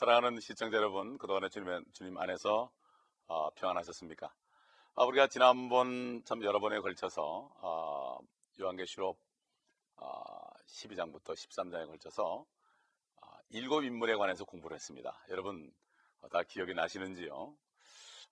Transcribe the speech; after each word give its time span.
사랑하는 0.00 0.40
시청자 0.40 0.78
여러분, 0.78 1.18
그동안에 1.18 1.50
주님, 1.50 1.84
주님 1.92 2.16
안에서 2.16 2.70
어, 3.26 3.50
평안하셨습니까? 3.50 4.32
아, 4.94 5.04
우리가 5.04 5.26
지난번 5.26 6.22
참 6.24 6.42
여러 6.42 6.58
번에 6.58 6.80
걸쳐서 6.80 7.50
어, 7.60 8.18
요한계시록 8.58 9.20
어, 9.96 10.40
12장부터 10.68 11.34
13장에 11.34 11.86
걸쳐서 11.86 12.46
어, 13.20 13.26
일곱 13.50 13.84
인물에 13.84 14.16
관해서 14.16 14.46
공부를 14.46 14.74
했습니다. 14.76 15.22
여러분 15.28 15.70
어, 16.22 16.28
다 16.30 16.44
기억이 16.44 16.72
나시는지요? 16.72 17.54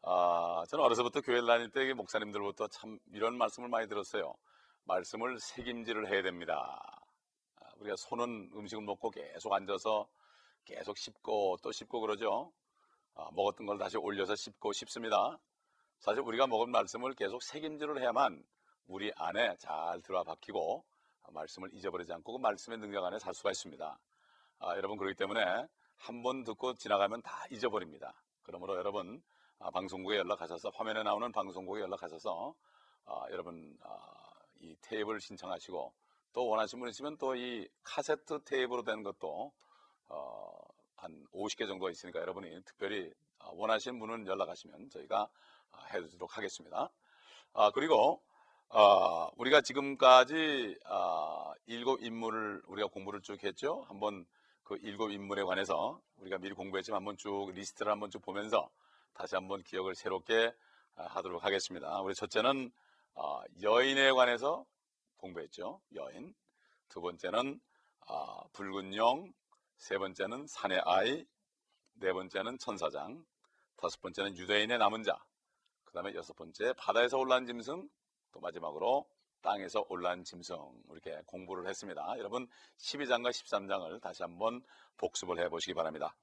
아, 0.05 0.65
저는 0.71 0.83
어려서부터 0.83 1.21
교회를 1.21 1.47
다닐 1.47 1.71
때 1.71 1.93
목사님들부터 1.93 2.69
참 2.69 2.99
이런 3.13 3.37
말씀을 3.37 3.69
많이 3.69 3.89
들었어요. 3.89 4.33
말씀을 4.85 5.37
책임질을 5.37 6.11
해야 6.11 6.23
됩니다. 6.23 6.81
아, 7.57 7.71
우리가 7.77 7.97
손은 7.97 8.53
음식을 8.55 8.83
먹고 8.85 9.11
계속 9.11 9.53
앉아서 9.53 10.09
계속 10.69 10.99
씹고 10.99 11.57
또 11.63 11.73
씹고 11.73 12.01
그러죠. 12.01 12.53
아, 13.15 13.31
먹었던 13.33 13.67
걸 13.67 13.79
다시 13.79 13.97
올려서 13.97 14.37
씹고 14.37 14.73
씹습니다. 14.75 15.39
사실 15.99 16.21
우리가 16.21 16.47
먹은 16.47 16.71
말씀을 16.71 17.15
계속 17.15 17.41
책임질을 17.41 18.01
해야만 18.03 18.45
우리 18.87 19.11
안에 19.17 19.57
잘 19.59 20.01
들어와 20.03 20.25
박히고 20.25 20.85
말씀을 21.31 21.71
잊어버리지 21.75 22.13
않고 22.13 22.33
그 22.35 22.39
말씀의 22.39 22.79
능력 22.79 23.05
안에 23.05 23.19
살 23.19 23.33
수가 23.35 23.51
있습니다. 23.51 23.99
아, 24.59 24.77
여러분 24.77 24.99
그렇기 24.99 25.17
때문에 25.17 25.41
한 25.97 26.23
번 26.23 26.45
듣고 26.45 26.75
지나가면 26.75 27.23
다 27.23 27.45
잊어버립니다. 27.51 28.15
그러므로 28.43 28.77
여러분 28.77 29.23
아, 29.59 29.71
방송국에 29.71 30.19
연락하셔서 30.19 30.71
화면에 30.75 31.03
나오는 31.03 31.33
방송국에 31.33 31.81
연락하셔서 31.81 32.55
아, 33.07 33.27
여러분 33.31 33.77
아, 33.83 33.97
이 34.61 34.77
테이프를 34.83 35.19
신청하시고 35.21 35.95
또 36.35 36.47
원하시는 36.47 36.79
분 36.81 36.91
있으면 36.91 37.17
또 37.17 37.35
이 37.35 37.67
카세트 37.83 38.45
테이프로 38.45 38.83
된 38.85 39.03
것도 39.03 39.51
어, 40.11 40.59
한 40.99 41.27
50개 41.33 41.67
정도 41.67 41.89
있으니까 41.91 42.21
여러분이 42.21 42.63
특별히 42.65 43.13
아, 43.39 43.51
원하시는 43.53 43.99
분은 43.99 44.27
연락하시면 44.27 44.91
저희가 44.91 45.29
아, 45.71 45.85
해드리도록 45.93 46.37
하겠습니다. 46.37 46.91
아, 47.55 47.71
그리고 47.71 48.21
아, 48.71 49.31
우리가 49.37 49.61
지금까지 49.61 50.77
아, 50.85 51.53
일곱 51.67 52.03
인물을 52.03 52.63
우리가 52.67 52.89
공부를 52.89 53.23
쭉 53.23 53.43
했죠. 53.43 53.85
한번 53.89 54.27
그 54.65 54.77
일곱 54.83 55.11
인물에 55.11 55.45
관해서 55.45 56.01
우리가 56.17 56.39
미리 56.39 56.53
공부했지만 56.55 56.99
한번 56.99 57.17
쭉 57.17 57.51
리스트를 57.55 57.93
한번 57.93 58.11
쭉 58.11 58.21
보면서 58.21 58.69
다시 59.15 59.37
한번 59.37 59.63
기억을 59.63 59.95
새롭게 59.95 60.53
아, 60.97 61.05
하도록 61.05 61.43
하겠습니다. 61.45 62.01
우리 62.01 62.15
첫째는 62.15 62.73
아, 63.15 63.43
여인에 63.63 64.11
관해서 64.13 64.67
공부했죠. 65.19 65.81
여인. 65.95 66.35
두 66.89 67.01
번째는 67.01 67.61
아, 68.07 68.43
붉은 68.53 68.97
용, 68.97 69.33
세 69.79 69.97
번째는 69.97 70.47
산의 70.47 70.83
아이, 70.85 71.25
네 71.95 72.13
번째는 72.13 72.59
천사장, 72.59 73.25
다섯 73.77 74.01
번째는 74.01 74.37
유대인의 74.37 74.77
남은 74.79 75.05
자, 75.05 75.19
그 75.85 75.95
다음에 75.95 76.15
여섯 76.15 76.35
번째 76.37 76.75
바다에서 76.75 77.17
올라온 77.17 77.47
짐승, 77.47 77.89
또 78.33 78.41
마지막으로 78.41 79.09
땅에서 79.41 79.87
올라온 79.89 80.25
짐승 80.25 80.57
이렇게 80.91 81.23
공부를 81.27 81.69
했습니다. 81.69 82.15
여러분 82.19 82.49
12장과 82.79 83.31
13장을 83.31 84.03
다시 84.03 84.23
한번 84.23 84.63
복습을 84.97 85.39
해보시기 85.45 85.75
바랍니다. 85.75 86.15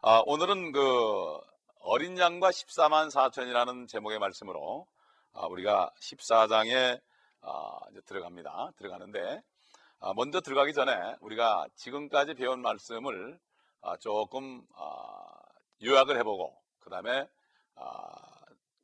아, 0.00 0.22
오늘은 0.26 0.72
그 0.72 1.40
어린 1.80 2.18
양과 2.18 2.50
14만 2.50 3.10
4천이라는 3.10 3.86
제목의 3.86 4.18
말씀으로 4.18 4.86
아, 5.34 5.46
우리가 5.46 5.92
14장에 6.00 7.00
아, 7.42 7.78
들어갑니다. 8.06 8.72
들어가는데 8.76 9.20
아, 9.20 9.53
먼저 10.12 10.40
들어가기 10.40 10.74
전에 10.74 11.16
우리가 11.20 11.66
지금까지 11.76 12.34
배운 12.34 12.60
말씀을 12.60 13.38
아, 13.80 13.96
조금 13.96 14.66
아, 14.74 15.24
요약을 15.82 16.18
해보고 16.18 16.54
그 16.80 16.90
다음에 16.90 17.26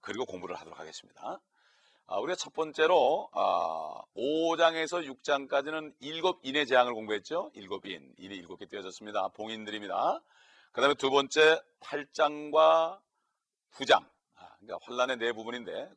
그리고 0.00 0.24
공부를 0.24 0.56
하도록 0.56 0.78
하겠습니다. 0.78 1.40
우리가 2.08 2.34
첫 2.34 2.52
번째로 2.54 3.30
5장에서 4.16 5.06
6장까지는 5.06 5.94
일곱 6.00 6.40
인의 6.42 6.66
재앙을 6.66 6.92
공부했죠. 6.94 7.52
일곱 7.54 7.86
인, 7.86 8.12
인이 8.18 8.34
일곱 8.34 8.56
개 8.56 8.66
띄어졌습니다. 8.66 9.28
봉인들입니다. 9.28 10.20
그 10.72 10.80
다음에 10.80 10.94
두 10.94 11.10
번째 11.10 11.60
8장과 11.80 12.98
9장, 13.74 14.04
그러니까 14.58 14.78
환란의 14.82 15.18
네 15.18 15.32
부분인데 15.32 15.90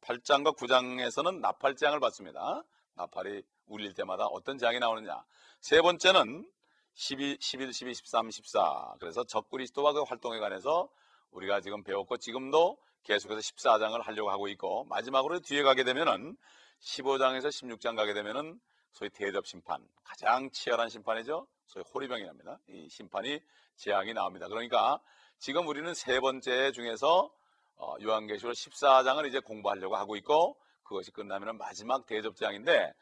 8 0.00 0.20
장과 0.22 0.52
9장에서는 0.52 1.40
나팔장을 1.40 1.98
받습니다. 2.00 2.62
나팔이 2.94 3.42
울릴 3.66 3.94
때마다 3.94 4.26
어떤 4.26 4.58
재앙이 4.58 4.78
나오느냐. 4.78 5.24
세 5.60 5.80
번째는 5.80 6.48
12, 6.94 7.38
11, 7.40 7.72
12, 7.72 7.94
13, 7.94 8.30
14. 8.30 8.94
그래서 9.00 9.24
적그리스도와 9.24 9.92
그 9.92 10.02
활동에 10.02 10.38
관해서 10.38 10.88
우리가 11.30 11.60
지금 11.60 11.82
배웠고 11.82 12.18
지금도 12.18 12.76
계속해서 13.04 13.40
14장을 13.40 14.00
하려고 14.02 14.30
하고 14.30 14.48
있고 14.48 14.84
마지막으로 14.84 15.40
뒤에 15.40 15.62
가게 15.62 15.84
되면은 15.84 16.36
15장에서 16.80 17.46
16장 17.46 17.96
가게 17.96 18.12
되면은 18.12 18.60
소위 18.92 19.10
대접 19.10 19.46
심판 19.46 19.86
가장 20.04 20.50
치열한 20.50 20.88
심판이죠. 20.88 21.46
소위 21.66 21.84
호리병이랍니다. 21.94 22.58
이 22.68 22.88
심판이 22.90 23.40
재앙이 23.76 24.12
나옵니다. 24.12 24.48
그러니까 24.48 25.00
지금 25.38 25.66
우리는 25.66 25.92
세 25.94 26.20
번째 26.20 26.72
중에서 26.72 27.30
어, 27.76 27.96
요한계시록 28.00 28.52
14장을 28.52 29.26
이제 29.26 29.40
공부하려고 29.40 29.96
하고 29.96 30.16
있고 30.16 30.56
그것이 30.92 31.10
끝나면 31.10 31.56
마지막 31.56 32.06
대접장인데 32.06 32.92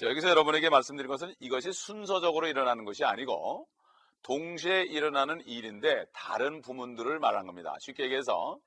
여기서 0.00 0.30
여러분에게 0.30 0.70
말씀드린 0.70 1.08
것은 1.08 1.34
이것이 1.40 1.72
순서적으로 1.72 2.46
일어나는 2.46 2.84
것이 2.84 3.04
아니고 3.04 3.68
동시에 4.22 4.82
일어나는 4.82 5.42
일인데 5.44 6.06
다른 6.12 6.62
부문들을 6.62 7.18
말한 7.18 7.46
겁니다. 7.46 7.74
쉽게 7.80 8.04
얘기해서 8.04 8.58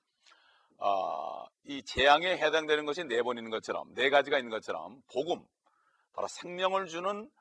어, 0.78 1.46
이 1.63 1.81
재앙에 1.84 2.38
해당되는 2.38 2.86
것이 2.86 3.06
네 3.06 3.22
번 3.24 3.38
있는 3.38 3.50
것처럼 3.50 3.94
네 3.96 4.09
가지가 4.09 4.38
있는 4.38 4.52
것처럼 4.52 5.02
복음 5.12 5.42
바로 6.13 6.28
생명을 6.28 6.88
주는 6.88 7.31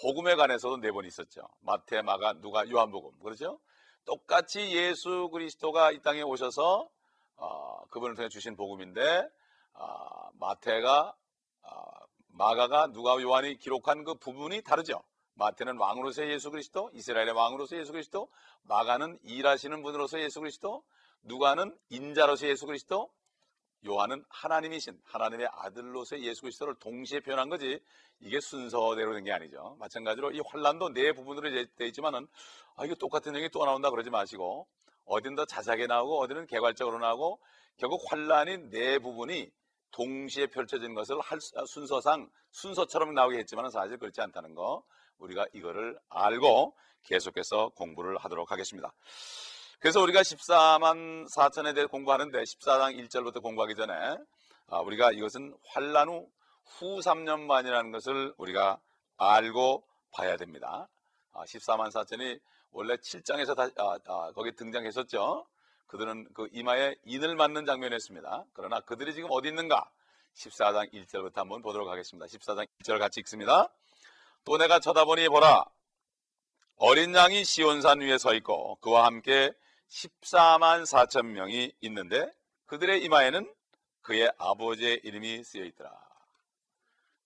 복음에 0.00 0.36
관해서도 0.36 0.76
네 0.78 0.92
번 0.92 1.04
있었죠. 1.04 1.42
마태, 1.60 2.02
마가, 2.02 2.34
누가, 2.34 2.68
요한복음 2.70 3.18
그렇죠? 3.18 3.58
똑같이 4.04 4.70
예수 4.76 5.28
그리스도가 5.32 5.90
이 5.90 6.00
땅에 6.02 6.22
오셔서 6.22 6.88
어, 7.36 7.84
그분을 7.90 8.14
통해 8.14 8.28
주신 8.28 8.54
복음인데 8.54 9.28
어, 9.74 10.30
마태가 10.38 11.14
어, 11.62 11.90
마가가 12.28 12.88
누가 12.92 13.20
요한이 13.20 13.58
기록한 13.58 14.04
그 14.04 14.14
부분이 14.14 14.62
다르죠. 14.62 15.02
마태는 15.34 15.78
왕으로서의 15.78 16.30
예수 16.30 16.50
그리스도, 16.50 16.90
이스라엘의 16.94 17.32
왕으로서의 17.32 17.82
예수 17.82 17.92
그리스도, 17.92 18.28
마가는 18.62 19.18
일하시는 19.24 19.82
분으로서 19.82 20.20
예수 20.20 20.40
그리스도, 20.40 20.84
누가는 21.22 21.76
인자로서의 21.90 22.52
예수 22.52 22.66
그리스도, 22.66 23.10
요한은 23.86 24.24
하나님이신 24.30 24.98
하나님의 25.04 25.48
아들로서의 25.50 26.24
예수 26.24 26.42
그리스도를 26.42 26.74
동시에 26.76 27.20
표현한 27.20 27.50
거지 27.50 27.80
이게 28.20 28.40
순서대로 28.40 29.12
된 29.12 29.24
게 29.24 29.32
아니죠. 29.32 29.76
마찬가지로 29.78 30.32
이 30.32 30.40
환란도 30.46 30.94
네 30.94 31.12
부분으로 31.12 31.50
되어 31.76 31.86
있지만은 31.86 32.26
아 32.76 32.84
이게 32.86 32.94
똑같은 32.94 33.32
내용이 33.32 33.50
또 33.50 33.64
나온다 33.64 33.90
그러지 33.90 34.08
마시고 34.08 34.66
어딘 35.04 35.34
더 35.34 35.44
자세하게 35.44 35.86
나오고 35.86 36.18
어디는 36.20 36.46
개괄적으로 36.46 36.98
나오고 36.98 37.40
결국 37.76 38.00
환란이 38.10 38.70
네 38.70 38.98
부분이 38.98 39.50
동시에 39.94 40.48
펼쳐진 40.48 40.94
것을 40.94 41.20
할, 41.20 41.38
순서상 41.40 42.28
순서처럼 42.50 43.14
나오게 43.14 43.38
했지만 43.38 43.70
사실 43.70 43.96
그렇지 43.96 44.20
않다는 44.20 44.54
거 44.54 44.82
우리가 45.18 45.46
이거를 45.52 45.98
알고 46.08 46.74
계속해서 47.04 47.70
공부를 47.76 48.18
하도록 48.18 48.50
하겠습니다. 48.50 48.92
그래서 49.78 50.00
우리가 50.00 50.22
14만 50.22 51.32
4천에 51.32 51.74
대해 51.74 51.86
공부하는데 51.86 52.42
14장 52.42 52.98
1절부터 53.06 53.40
공부하기 53.40 53.76
전에 53.76 53.94
아, 54.68 54.80
우리가 54.80 55.12
이것은 55.12 55.54
환란 55.68 56.08
후, 56.08 56.28
후 56.64 56.98
3년 56.98 57.40
만이라는 57.40 57.92
것을 57.92 58.34
우리가 58.36 58.80
알고 59.16 59.86
봐야 60.10 60.36
됩니다. 60.36 60.88
14만 61.34 61.92
4천이 61.92 62.40
원래 62.72 62.96
7장에서 62.96 63.54
다, 63.54 63.68
아, 63.76 63.98
아, 64.06 64.32
거기 64.32 64.52
등장했었죠. 64.56 65.46
그들은 65.86 66.28
그 66.34 66.48
이마에 66.52 66.96
인을 67.04 67.36
맞는 67.36 67.66
장면이었습니다. 67.66 68.44
그러나 68.52 68.80
그들이 68.80 69.14
지금 69.14 69.28
어디 69.32 69.48
있는가? 69.48 69.90
14장 70.34 70.92
1절부터 70.92 71.36
한번 71.36 71.62
보도록 71.62 71.88
하겠습니다. 71.88 72.26
14장 72.26 72.66
1절 72.80 72.98
같이 72.98 73.20
읽습니다. 73.20 73.68
또 74.44 74.58
내가 74.58 74.80
쳐다보니 74.80 75.28
보라 75.28 75.64
어린 76.76 77.14
양이 77.14 77.44
시온산 77.44 78.00
위에 78.00 78.18
서 78.18 78.34
있고 78.34 78.76
그와 78.76 79.06
함께 79.06 79.52
14만 79.88 80.82
4천 80.82 81.26
명이 81.26 81.72
있는데 81.82 82.32
그들의 82.66 83.04
이마에는 83.04 83.52
그의 84.02 84.30
아버지의 84.38 85.00
이름이 85.04 85.44
쓰여 85.44 85.64
있더라. 85.64 85.90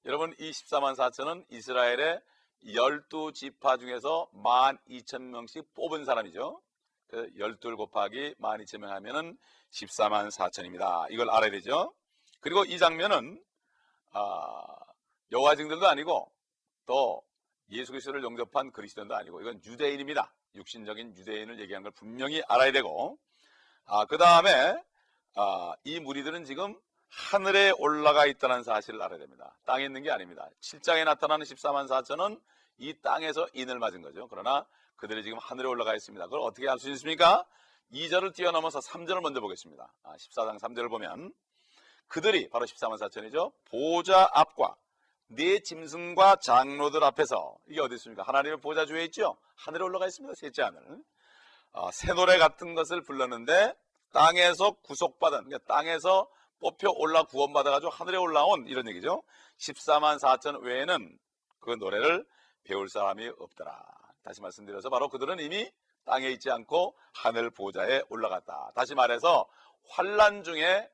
여러분 0.04 0.34
이 0.38 0.50
14만 0.50 0.94
4천은 0.94 1.44
이스라엘의 1.50 2.20
12지파 2.64 3.81
중에서 3.81 4.28
1만 4.34 4.78
2천 4.88 5.22
명씩 5.22 5.75
뽑은 5.75 6.04
사람이죠. 6.04 6.61
그12 7.10 7.76
곱하기 7.76 8.34
12,000명 8.40 8.88
하면은 8.88 9.38
14만 9.70 10.31
4천입니다. 10.31 11.06
이걸 11.10 11.31
알아야 11.31 11.50
되죠. 11.50 11.94
그리고 12.40 12.64
이 12.64 12.78
장면은 12.78 13.43
아, 14.12 14.64
여호와 15.32 15.56
증들도 15.56 15.87
아니고 15.87 16.31
또 16.87 17.22
예수 17.70 17.93
그리스도를 17.93 18.22
영접한 18.22 18.72
그리스도인도 18.72 19.14
아니고 19.14 19.40
이건 19.40 19.60
유대인입니다. 19.64 20.32
육신적인 20.55 21.16
유대인을 21.16 21.60
얘기하는 21.60 21.84
걸 21.84 21.93
분명히 21.93 22.43
알아야 22.49 22.72
되고, 22.72 23.19
아, 23.84 24.04
그 24.06 24.19
다음에, 24.19 24.82
아, 25.34 25.75
이 25.84 26.00
무리들은 26.00 26.44
지금 26.44 26.78
하늘에 27.11 27.70
올라가 27.78 28.26
있다는 28.26 28.62
사실을 28.62 29.00
알아야 29.00 29.19
됩니다. 29.19 29.56
땅에 29.64 29.84
있는 29.84 30.02
게 30.02 30.11
아닙니다. 30.11 30.49
7장에 30.61 31.04
나타나는 31.04 31.44
14만 31.44 31.88
4천은 31.88 32.40
이 32.78 32.94
땅에서 33.00 33.49
인을 33.54 33.78
맞은 33.78 34.02
거죠. 34.02 34.28
그러나 34.28 34.66
그들이 34.99 35.23
지금 35.23 35.39
하늘에 35.39 35.67
올라가 35.69 35.95
있습니다. 35.95 36.25
그걸 36.27 36.41
어떻게 36.41 36.69
알 36.69 36.79
수 36.79 36.91
있습니까? 36.91 37.45
2절을 37.93 38.35
뛰어넘어서 38.35 38.81
3절을 38.81 39.23
먼저 39.23 39.41
보겠습니다. 39.41 39.91
아, 40.03 40.12
14장 40.17 40.59
3절을 40.61 40.91
보면 40.91 41.33
그들이 42.09 42.49
바로 42.50 42.67
14만 42.67 42.99
4천이죠. 43.00 43.53
보좌 43.71 44.29
앞과 44.33 44.77
네 45.29 45.61
짐승과 45.61 46.37
장로들 46.37 47.03
앞에서 47.05 47.56
이게 47.69 47.81
어디 47.81 47.95
있습니까? 47.95 48.23
하나님의 48.25 48.61
보좌 48.61 48.85
주에 48.87 49.05
있죠. 49.05 49.39
하늘에 49.56 49.85
올라가 49.85 50.06
있습니다. 50.06 50.35
셋째 50.37 50.62
하늘. 50.62 50.83
아, 51.73 51.91
새 51.93 52.12
노래 52.12 52.37
같은 52.39 52.75
것을 52.75 53.03
불렀는데 53.03 53.75
땅에서 54.12 54.73
구속받은 54.83 55.45
그러니까 55.45 55.59
땅에서 55.73 56.29
뽑혀 56.61 56.91
올라 56.91 57.23
구원받아가지고 57.23 57.91
하늘에 57.93 58.17
올라온 58.17 58.67
이런 58.67 58.89
얘기죠. 58.89 59.23
14만 59.59 60.19
4천 60.19 60.61
외에는 60.62 61.19
그 61.61 61.71
노래를 61.71 62.27
배울 62.65 62.89
사람이 62.89 63.31
없더라. 63.39 63.98
다시 64.28 64.42
말씀드려서 64.42 64.90
바로 64.90 65.08
그들은 65.08 65.40
이미 65.40 65.70
땅에 66.04 66.28
있지 66.28 66.50
않고 66.50 66.94
하늘 67.14 67.48
보좌에 67.48 68.02
올라갔다. 68.10 68.72
다시 68.75 68.94
말해서 68.94 69.48
환란 69.88 70.44
중에 70.44 70.86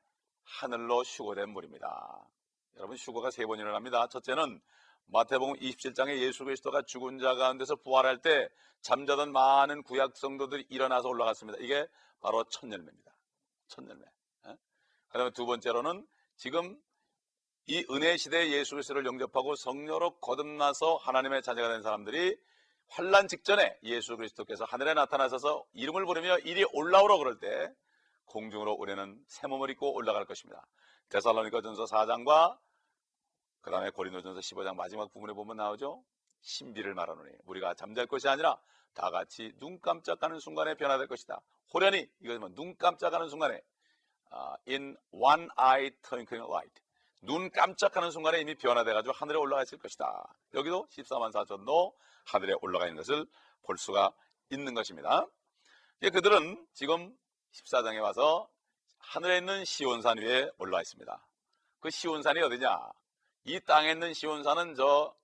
하늘로 0.43 1.01
휴거된 1.03 1.49
물입니다. 1.49 2.29
여러분 2.77 2.95
휴거가 2.95 3.31
세 3.31 3.45
번 3.45 3.59
일어납니다. 3.59 4.07
첫째는 4.07 4.61
마태복음 5.07 5.55
27장에 5.55 6.17
예수 6.19 6.45
그리스도가 6.45 6.83
죽은 6.83 7.19
자 7.19 7.35
가운데서 7.35 7.75
부활할 7.75 8.21
때 8.21 8.47
잠자던 8.81 9.33
많은 9.33 9.83
구약 9.83 10.15
성도들이 10.15 10.67
일어나서 10.69 11.09
올라갔습니다. 11.09 11.59
이게 11.59 11.85
바로 12.21 12.45
첫 12.45 12.71
열매입니다. 12.71 13.11
첫 13.67 13.85
열매. 13.89 14.05
그다음에 15.09 15.31
두 15.31 15.45
번째로는 15.45 16.07
지금 16.37 16.79
이 17.67 17.85
은혜 17.91 18.15
시대에 18.15 18.49
예수 18.51 18.75
그리스도를 18.75 19.05
영접하고 19.05 19.55
성녀로 19.55 20.19
거듭나서 20.19 20.95
하나님의 20.95 21.41
자녀가 21.41 21.73
된 21.73 21.81
사람들이 21.81 22.37
환란 22.87 23.27
직전에 23.27 23.77
예수 23.83 24.15
그리스도께서 24.15 24.65
하늘에 24.65 24.93
나타나셔서 24.93 25.65
이름을 25.73 26.05
부르며 26.05 26.37
이리 26.39 26.63
올라오라 26.73 27.17
그럴 27.17 27.39
때 27.39 27.73
공중으로 28.25 28.73
우리는 28.73 29.23
새 29.27 29.47
몸을 29.47 29.69
입고 29.71 29.93
올라갈 29.93 30.25
것입니다. 30.25 30.65
데살로니가 31.09 31.61
전서 31.61 31.85
4장과 31.85 32.57
그 33.61 33.71
다음에 33.71 33.89
고린도전서 33.89 34.39
15장 34.39 34.75
마지막 34.75 35.11
부분에 35.11 35.33
보면 35.33 35.57
나오죠. 35.57 36.03
신비를 36.41 36.93
말하노니 36.93 37.31
우리가 37.45 37.73
잠잘 37.73 38.05
것이 38.07 38.27
아니라 38.27 38.59
다 38.93 39.09
같이 39.09 39.51
눈 39.57 39.79
깜짝하는 39.81 40.39
순간에 40.39 40.75
변화될 40.75 41.07
것이다. 41.07 41.41
호련히 41.73 42.07
이것은 42.21 42.55
눈 42.55 42.75
깜짝하는 42.77 43.29
순간에 43.29 43.61
uh, 44.31 44.57
in 44.67 44.95
one 45.11 45.47
eye 45.57 45.91
twinkling 46.01 46.49
light 46.49 46.81
눈 47.21 47.49
깜짝하는 47.51 48.11
순간에 48.11 48.39
이미 48.39 48.55
변화돼가지고 48.55 49.13
하늘에 49.13 49.37
올라가 49.37 49.63
있을 49.63 49.77
것이다. 49.77 50.35
여기도 50.53 50.87
14만 50.91 51.31
4천 51.31 51.65
도 51.65 51.95
하늘에 52.25 52.53
올라가 52.61 52.85
있는 52.85 52.97
것을 52.97 53.25
볼 53.63 53.77
수가 53.77 54.13
있는 54.49 54.73
것입니다. 54.73 55.25
그들은 56.01 56.67
지금 56.73 57.15
14장에 57.53 58.01
와서 58.01 58.49
하늘에 58.99 59.37
있는 59.37 59.65
시온산 59.65 60.17
위에 60.17 60.49
올라와 60.57 60.81
있습니다. 60.81 61.27
그 61.79 61.89
시온산이 61.89 62.41
어디냐? 62.41 62.91
이 63.45 63.59
땅에 63.61 63.91
있는 63.91 64.13
시온산은 64.13 64.75
저 64.75 65.15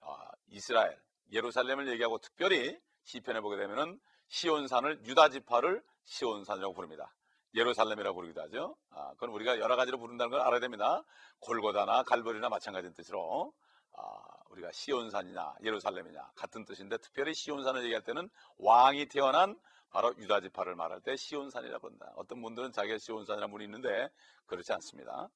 어, 0.00 0.16
이스라엘, 0.48 1.00
예루살렘을 1.32 1.88
얘기하고 1.88 2.18
특별히 2.18 2.78
시편에 3.04 3.40
보게 3.40 3.56
되면은 3.56 4.00
시온산을 4.28 5.04
유다 5.06 5.30
지파를 5.30 5.82
시온산이라고 6.04 6.74
부릅니다. 6.74 7.12
예루살렘이라고 7.54 8.14
부르기도 8.14 8.42
하죠. 8.42 8.76
아, 8.90 9.10
그건 9.14 9.30
우리가 9.30 9.58
여러 9.58 9.76
가지로 9.76 9.98
부른다는 9.98 10.30
걸 10.30 10.40
알아야 10.40 10.60
됩니다. 10.60 11.02
골고다나 11.40 12.02
갈보리나 12.04 12.48
마찬가지인 12.48 12.94
뜻으로 12.94 13.52
아, 13.96 14.02
우리가 14.50 14.70
시온산이냐 14.72 15.54
예루살렘이냐 15.64 16.32
같은 16.34 16.64
뜻인데 16.64 16.98
특별히 16.98 17.34
시온산을 17.34 17.82
얘기할 17.84 18.02
때는 18.02 18.28
왕이 18.58 19.06
태어난 19.06 19.58
바로 19.90 20.14
유다 20.18 20.40
지파를 20.40 20.74
말할 20.74 21.00
때 21.00 21.16
시온산이라고 21.16 21.80
부른다. 21.80 22.12
어떤 22.16 22.42
분들은 22.42 22.72
자기가 22.72 22.98
시온산이라는 22.98 23.50
분이 23.50 23.64
있는데 23.64 24.10
그렇지 24.46 24.72
않습니다. 24.74 25.28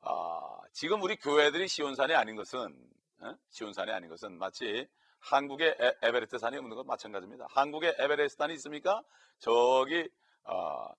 아, 0.00 0.58
지금 0.72 1.02
우리 1.02 1.16
교회들이 1.16 1.66
시온산이 1.66 2.14
아닌 2.14 2.36
것은 2.36 2.74
에? 3.22 3.34
시온산이 3.50 3.90
아닌 3.90 4.08
것은 4.10 4.38
마치 4.38 4.86
한국의 5.20 5.76
에, 5.80 5.92
에베레스트 6.02 6.38
산이 6.38 6.56
없는 6.58 6.76
것 6.76 6.86
마찬가지입니다. 6.86 7.46
한국에 7.50 7.96
에베레스트 7.98 8.38
산이 8.38 8.54
있습니까? 8.54 9.02
저기 9.38 10.08
어, 10.44 10.54
어, 10.54 10.94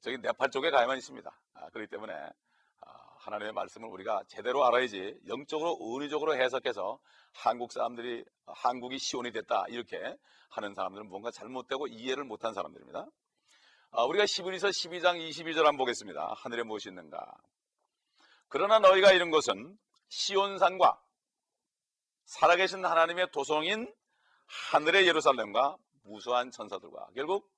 저기 0.00 0.16
네팔 0.18 0.50
쪽에 0.50 0.70
가야만 0.70 0.96
있습니다. 0.96 1.30
아, 1.54 1.68
그렇기 1.70 1.90
때문에 1.90 2.14
아, 2.14 2.86
하나님의 3.18 3.52
말씀을 3.52 3.88
우리가 3.90 4.22
제대로 4.28 4.64
알아야지 4.64 5.20
영적으로 5.28 5.76
의리적으로 5.78 6.34
해석해서 6.34 6.98
한국 7.34 7.70
사람들이 7.70 8.24
한국이 8.46 8.98
시온이 8.98 9.30
됐다 9.32 9.66
이렇게 9.68 10.16
하는 10.48 10.74
사람들은 10.74 11.08
뭔가 11.08 11.30
잘못되고 11.30 11.88
이해를 11.88 12.24
못한 12.24 12.54
사람들입니다. 12.54 13.06
아, 13.90 14.04
우리가 14.04 14.24
11에서 14.24 14.70
12장 14.70 15.18
22절 15.18 15.58
한번 15.58 15.76
보겠습니다. 15.76 16.32
하늘에 16.34 16.62
무엇이 16.62 16.88
있는가? 16.88 17.36
그러나 18.48 18.78
너희가 18.78 19.12
이런 19.12 19.30
것은 19.30 19.76
시온산과 20.08 20.98
살아계신 22.24 22.84
하나님의 22.84 23.30
도성인 23.32 23.92
하늘의 24.72 25.06
예루살렘과 25.06 25.76
무수한 26.04 26.50
천사들과 26.50 27.08
결국 27.14 27.50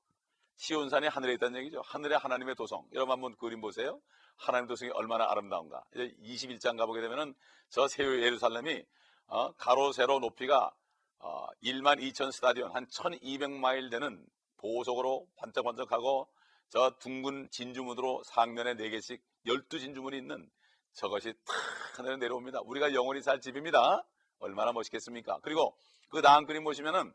시온산이 0.63 1.09
하늘에 1.09 1.33
있다는 1.33 1.59
얘기죠. 1.59 1.83
하늘의 1.85 2.19
하나님의 2.19 2.55
도성. 2.55 2.87
여러분 2.93 3.15
한번 3.15 3.35
그림 3.37 3.61
보세요. 3.61 4.01
하나님 4.37 4.69
도성이 4.69 4.93
얼마나 4.93 5.29
아름다운가. 5.29 5.83
이제 5.93 6.15
21장 6.23 6.79
가보게 6.79 7.01
되면은 7.01 7.35
저새 7.69 8.05
예루살렘이 8.05 8.85
어, 9.27 9.51
가로 9.55 9.91
세로 9.91 10.21
높이가 10.21 10.73
어, 11.19 11.49
1만 11.65 12.01
2천 12.01 12.31
스타디온 12.31 12.71
한 12.77 12.87
1200마일 12.87 13.91
되는 13.91 14.25
보석으로 14.59 15.27
반짝반짝하고 15.35 16.29
저 16.69 16.93
둥근 17.01 17.49
진주문으로 17.51 18.23
상면에 18.25 18.75
4개씩 18.75 19.21
12진주문이 19.45 20.15
있는 20.15 20.49
저것이 20.93 21.35
탁 21.45 21.99
하늘에 21.99 22.19
내려옵니다. 22.19 22.61
우리가 22.63 22.95
영원히 22.95 23.21
살 23.21 23.41
집입니다. 23.41 24.05
얼마나 24.39 24.71
멋있겠습니까? 24.71 25.41
그리고 25.43 25.77
그 26.09 26.23
다음 26.23 26.47
그림 26.47 26.63
보시면은 26.63 27.13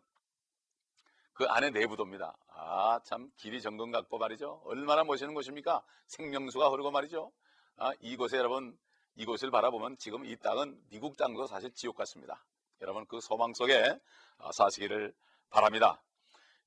그 1.31 1.45
안에 1.45 1.69
내부도입니다. 1.69 2.35
아, 2.59 2.99
참, 3.03 3.31
길이 3.37 3.61
정근각보 3.61 4.17
말이죠. 4.17 4.61
얼마나 4.65 5.03
멋있는 5.03 5.33
곳입니까? 5.35 5.83
생명수가 6.07 6.69
흐르고 6.69 6.89
말이죠. 6.91 7.31
아, 7.77 7.91
이곳에 8.01 8.37
여러분, 8.37 8.77
이곳을 9.15 9.51
바라보면 9.51 9.97
지금 9.97 10.25
이 10.25 10.35
땅은 10.37 10.79
미국 10.89 11.17
땅도 11.17 11.45
사실 11.45 11.71
지옥 11.73 11.95
같습니다. 11.97 12.43
여러분 12.81 13.05
그 13.07 13.19
소망 13.19 13.53
속에 13.53 13.99
아, 14.37 14.51
사시기를 14.51 15.13
바랍니다. 15.49 16.01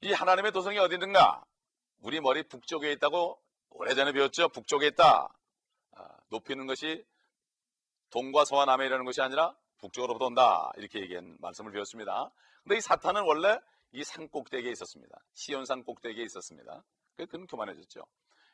이 0.01 0.13
하나님의 0.13 0.53
도성이 0.53 0.79
어디 0.79 0.95
있는가? 0.95 1.45
우리 2.01 2.21
머리 2.21 2.43
북쪽에 2.43 2.91
있다고 2.93 3.41
오래전에 3.71 4.13
배웠죠? 4.13 4.49
북쪽에 4.49 4.89
있다. 4.89 5.33
아, 5.93 6.09
높이는 6.29 6.67
것이 6.67 7.05
동과 8.11 8.45
서와 8.45 8.65
남해라는 8.65 9.05
것이 9.05 9.21
아니라 9.21 9.55
북쪽으로부터 9.79 10.27
온다. 10.27 10.73
이렇게 10.77 11.01
얘기한 11.01 11.37
말씀을 11.41 11.73
배웠습니다. 11.73 12.31
근데 12.65 12.79
이 12.79 12.81
사탄은 12.81 13.23
원래 13.23 13.61
이 13.93 14.05
산 14.05 14.29
꼭대기에 14.29 14.71
있었습니다. 14.73 15.19
시온산 15.33 15.85
꼭대기에 15.85 16.25
있었습니다. 16.25 16.85
그건 17.17 17.47
교만해졌죠. 17.47 18.05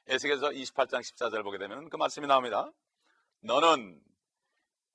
에스겔서 0.07 0.49
28장 0.51 1.01
14절 1.01 1.43
보게 1.43 1.59
되면 1.59 1.89
그 1.91 1.97
말씀이 1.97 2.27
나옵니다. 2.27 2.71
너는 3.41 4.01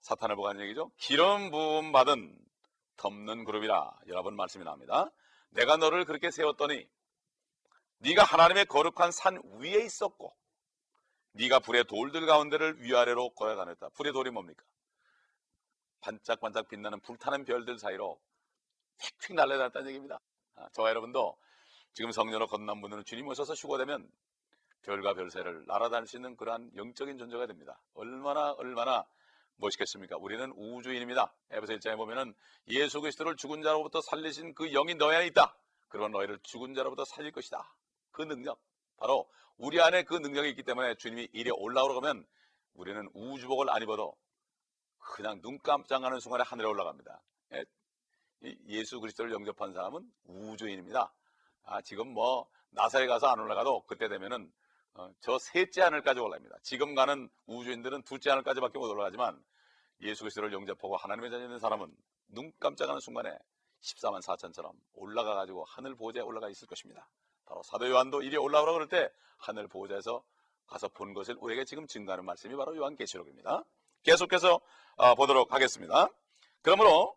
사탄을 0.01 0.35
보고 0.35 0.47
하는 0.47 0.61
얘기죠. 0.61 0.91
기름 0.97 1.51
부음 1.51 1.91
받은 1.91 2.37
덮는 2.97 3.43
그룹이라 3.45 3.99
여러분 4.07 4.35
말씀이 4.35 4.63
나옵니다. 4.63 5.11
내가 5.49 5.77
너를 5.77 6.05
그렇게 6.05 6.31
세웠더니 6.31 6.87
네가 7.97 8.23
하나님의 8.23 8.65
거룩한 8.65 9.11
산 9.11 9.41
위에 9.59 9.83
있었고 9.85 10.35
네가 11.33 11.59
불의 11.59 11.83
돌들 11.85 12.25
가운데를 12.25 12.81
위아래로 12.81 13.31
걸어다녔다. 13.35 13.89
불의 13.89 14.11
돌이 14.11 14.31
뭡니까? 14.31 14.63
반짝반짝 16.01 16.67
빛나는 16.67 16.99
불타는 17.01 17.45
별들 17.45 17.77
사이로 17.77 18.19
휙휙 18.99 19.35
날려다녔다는 19.35 19.87
얘기입니다. 19.89 20.19
아, 20.55 20.67
저와 20.73 20.89
여러분도 20.89 21.37
지금 21.93 22.11
성녀로 22.11 22.47
건넌 22.47 22.81
분들은 22.81 23.03
주님 23.05 23.27
오셔서 23.27 23.53
휴거되면 23.53 24.09
별과 24.83 25.13
별새를 25.13 25.65
날아다닐 25.67 26.07
수 26.07 26.17
있는 26.17 26.35
그러한 26.35 26.71
영적인 26.75 27.17
존재가 27.17 27.47
됩니다. 27.47 27.79
얼마나 27.93 28.51
얼마나 28.53 29.05
멋있겠습니까? 29.57 30.17
우리는 30.17 30.51
우주인입니다. 30.55 31.33
에베소 31.51 31.73
1장에 31.73 31.95
보면은 31.97 32.33
예수 32.67 32.99
그리스도를 33.01 33.35
죽은 33.35 33.61
자로부터 33.61 34.01
살리신 34.01 34.55
그 34.55 34.71
영이 34.71 34.95
너희 34.95 35.15
안에 35.15 35.27
있다. 35.27 35.55
그런 35.87 36.11
너희를 36.11 36.39
죽은 36.43 36.73
자로부터 36.73 37.05
살릴 37.05 37.31
것이다. 37.31 37.75
그 38.11 38.23
능력 38.23 38.59
바로 38.97 39.29
우리 39.57 39.79
안에 39.81 40.03
그 40.03 40.15
능력이 40.15 40.49
있기 40.49 40.63
때문에 40.63 40.95
주님이 40.95 41.29
이리 41.33 41.51
올라오러 41.51 41.95
가면 41.95 42.25
우리는 42.73 43.09
우주복을 43.13 43.69
안 43.69 43.83
입어도 43.83 44.15
그냥 44.97 45.41
눈 45.41 45.59
깜짝하는 45.59 46.19
순간에 46.19 46.43
하늘에 46.43 46.67
올라갑니다. 46.67 47.21
예, 48.43 48.49
이 48.49 48.57
예수 48.67 48.99
그리스도를 48.99 49.31
영접한 49.31 49.73
사람은 49.73 50.11
우주인입니다. 50.25 51.13
아, 51.63 51.81
지금 51.81 52.13
뭐 52.13 52.47
나사에 52.71 53.07
가서 53.07 53.27
안 53.27 53.39
올라가도 53.39 53.83
그때 53.87 54.07
되면은 54.07 54.51
어, 54.93 55.09
저 55.19 55.37
셋째 55.39 55.81
하늘까지 55.81 56.19
올라갑니다. 56.19 56.57
지금 56.63 56.95
가는 56.95 57.29
우주인들은 57.45 58.03
둘째 58.03 58.29
하늘까지밖에 58.31 58.77
못 58.77 58.89
올라가지만 58.89 59.41
예수 60.01 60.23
그리스도를 60.23 60.51
영접하고 60.51 60.97
하나님의 60.97 61.31
자녀 61.31 61.47
된 61.47 61.59
사람은 61.59 61.95
눈 62.27 62.51
깜짝하는 62.59 62.99
순간에 62.99 63.37
14만 63.81 64.21
4천처럼 64.21 64.73
올라가 64.93 65.35
가지고 65.35 65.63
하늘 65.65 65.95
보호자에 65.95 66.23
올라가 66.23 66.49
있을 66.49 66.67
것입니다. 66.67 67.07
바로 67.45 67.63
사도 67.63 67.89
요한도 67.89 68.21
이리 68.21 68.37
올라오라 68.37 68.73
그럴 68.73 68.87
때 68.87 69.09
하늘 69.37 69.67
보호자에서 69.67 70.23
가서 70.67 70.87
본 70.89 71.13
것을 71.13 71.35
우리에게 71.39 71.65
지금 71.65 71.87
증거하는 71.87 72.25
말씀이 72.25 72.55
바로 72.55 72.75
요한계시록입니다. 72.75 73.63
계속해서 74.03 74.59
아, 74.97 75.15
보도록 75.15 75.53
하겠습니다. 75.53 76.07
그러므로 76.61 77.15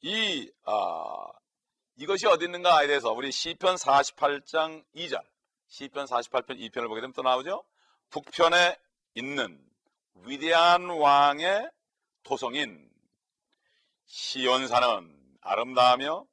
이 0.00 0.50
아, 0.64 1.32
이것이 1.96 2.26
어디 2.26 2.44
있는가에 2.44 2.86
대해서 2.86 3.10
우리 3.12 3.32
시편 3.32 3.74
48장 3.74 4.84
2절, 4.94 5.24
시편 5.66 6.06
48편 6.06 6.50
2편을 6.70 6.86
보게 6.88 7.00
되면 7.00 7.12
또 7.12 7.22
나오죠. 7.22 7.64
북편에 8.10 8.76
있는 9.14 9.60
위대한 10.14 10.88
왕의 10.88 11.70
토성인 12.22 12.88
시온산은 14.06 15.38
아름다우며 15.40 16.26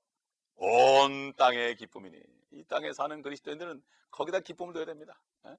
온 0.58 1.34
땅의 1.34 1.76
기쁨이니 1.76 2.22
이 2.52 2.64
땅에 2.66 2.94
사는 2.94 3.22
그리스도인들은 3.22 3.84
거기다 4.12 4.42
기쁨을 4.42 4.74
둬야 4.74 4.86
됩니다. 4.86 5.20
예? 5.48 5.58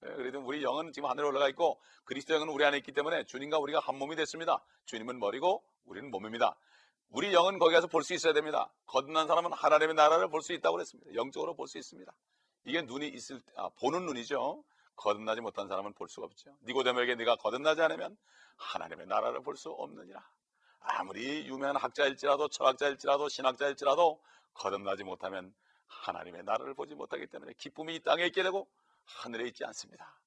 그래도 0.00 0.40
우리 0.40 0.62
영은 0.62 0.92
지금 0.92 1.08
하늘에 1.08 1.26
올라가 1.26 1.48
있고 1.50 1.80
그리스도 2.04 2.34
영은 2.34 2.48
우리 2.48 2.64
안에 2.64 2.78
있기 2.78 2.92
때문에 2.92 3.24
주님과 3.24 3.58
우리가 3.58 3.78
한 3.78 3.96
몸이 3.96 4.16
됐습니다. 4.16 4.62
주님은 4.86 5.18
머리고 5.18 5.64
우리는 5.84 6.10
몸입니다. 6.10 6.56
우리 7.10 7.32
영은 7.32 7.58
거기 7.58 7.74
가서 7.74 7.86
볼 7.86 8.02
수 8.02 8.12
있어야 8.14 8.32
됩니다. 8.32 8.70
거듭난 8.86 9.26
사람은 9.26 9.52
하나님의 9.52 9.94
나라를 9.94 10.28
볼 10.28 10.42
수 10.42 10.52
있다고 10.52 10.76
그랬습니다. 10.76 11.14
영적으로 11.14 11.54
볼 11.54 11.66
수 11.68 11.78
있습니다. 11.78 12.12
이게 12.64 12.82
눈이 12.82 13.08
있을 13.08 13.40
때, 13.40 13.52
아, 13.56 13.68
보는 13.80 14.06
눈이죠. 14.06 14.64
거듭나지 14.96 15.40
못한 15.40 15.68
사람은 15.68 15.92
볼 15.94 16.08
수가 16.08 16.26
없죠. 16.26 16.56
니고데모에게 16.64 17.14
네가 17.16 17.36
거듭나지 17.36 17.82
않으면 17.82 18.16
하나님의 18.56 19.06
나라를 19.06 19.42
볼 19.42 19.56
수 19.56 19.70
없느니라. 19.70 20.20
아무리 20.80 21.46
유명한 21.46 21.76
학자일지라도 21.76 22.48
철학자일지라도 22.48 23.28
신학자일지라도 23.28 24.20
거듭나지 24.54 25.02
못하면 25.04 25.54
하나님의 25.86 26.44
나라를 26.44 26.74
보지 26.74 26.94
못하기 26.94 27.26
때문에 27.28 27.52
기쁨이 27.58 27.96
이 27.96 28.00
땅에 28.00 28.26
있게 28.26 28.42
되고 28.42 28.68
하늘에 29.04 29.46
있지 29.48 29.64
않습니다. 29.64 30.18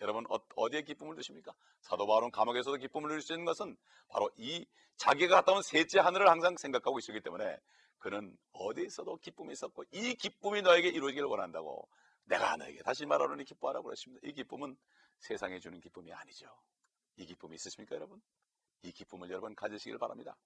아, 0.00 0.02
여러분 0.02 0.24
어, 0.28 0.70
디에 0.70 0.82
기쁨을 0.82 1.14
두십니까? 1.16 1.54
사도 1.82 2.06
바울은 2.06 2.30
감옥에서도 2.30 2.76
기쁨을 2.78 3.20
있는 3.30 3.44
것은 3.44 3.76
바로 4.08 4.30
이 4.36 4.66
자기가 4.96 5.36
갔다 5.36 5.52
온 5.52 5.62
셋째 5.62 6.00
하늘을 6.00 6.28
항상 6.28 6.56
생각하고 6.56 6.98
있었기 6.98 7.20
때문에 7.20 7.58
그는 7.98 8.36
어디에 8.52 8.84
있어도 8.84 9.16
기쁨이 9.16 9.52
있었고 9.52 9.84
이 9.92 10.14
기쁨이 10.14 10.62
너에게 10.62 10.88
이루어지기를 10.88 11.28
원한다고 11.28 11.88
내가 12.24 12.56
너에게 12.56 12.82
다시 12.82 13.04
말하노니 13.06 13.44
기뻐하라고 13.44 13.86
그랬습니다. 13.86 14.26
이 14.26 14.32
기쁨은 14.32 14.76
세상에 15.18 15.58
주는 15.58 15.80
기쁨이 15.80 16.12
아니죠. 16.12 16.46
이 17.16 17.26
기쁨이 17.26 17.54
있으십니까 17.56 17.94
여러분? 17.96 18.20
이 18.82 18.92
기쁨을 18.92 19.28
여러분 19.30 19.54
가지시길 19.54 19.98
바랍니다. 19.98 20.36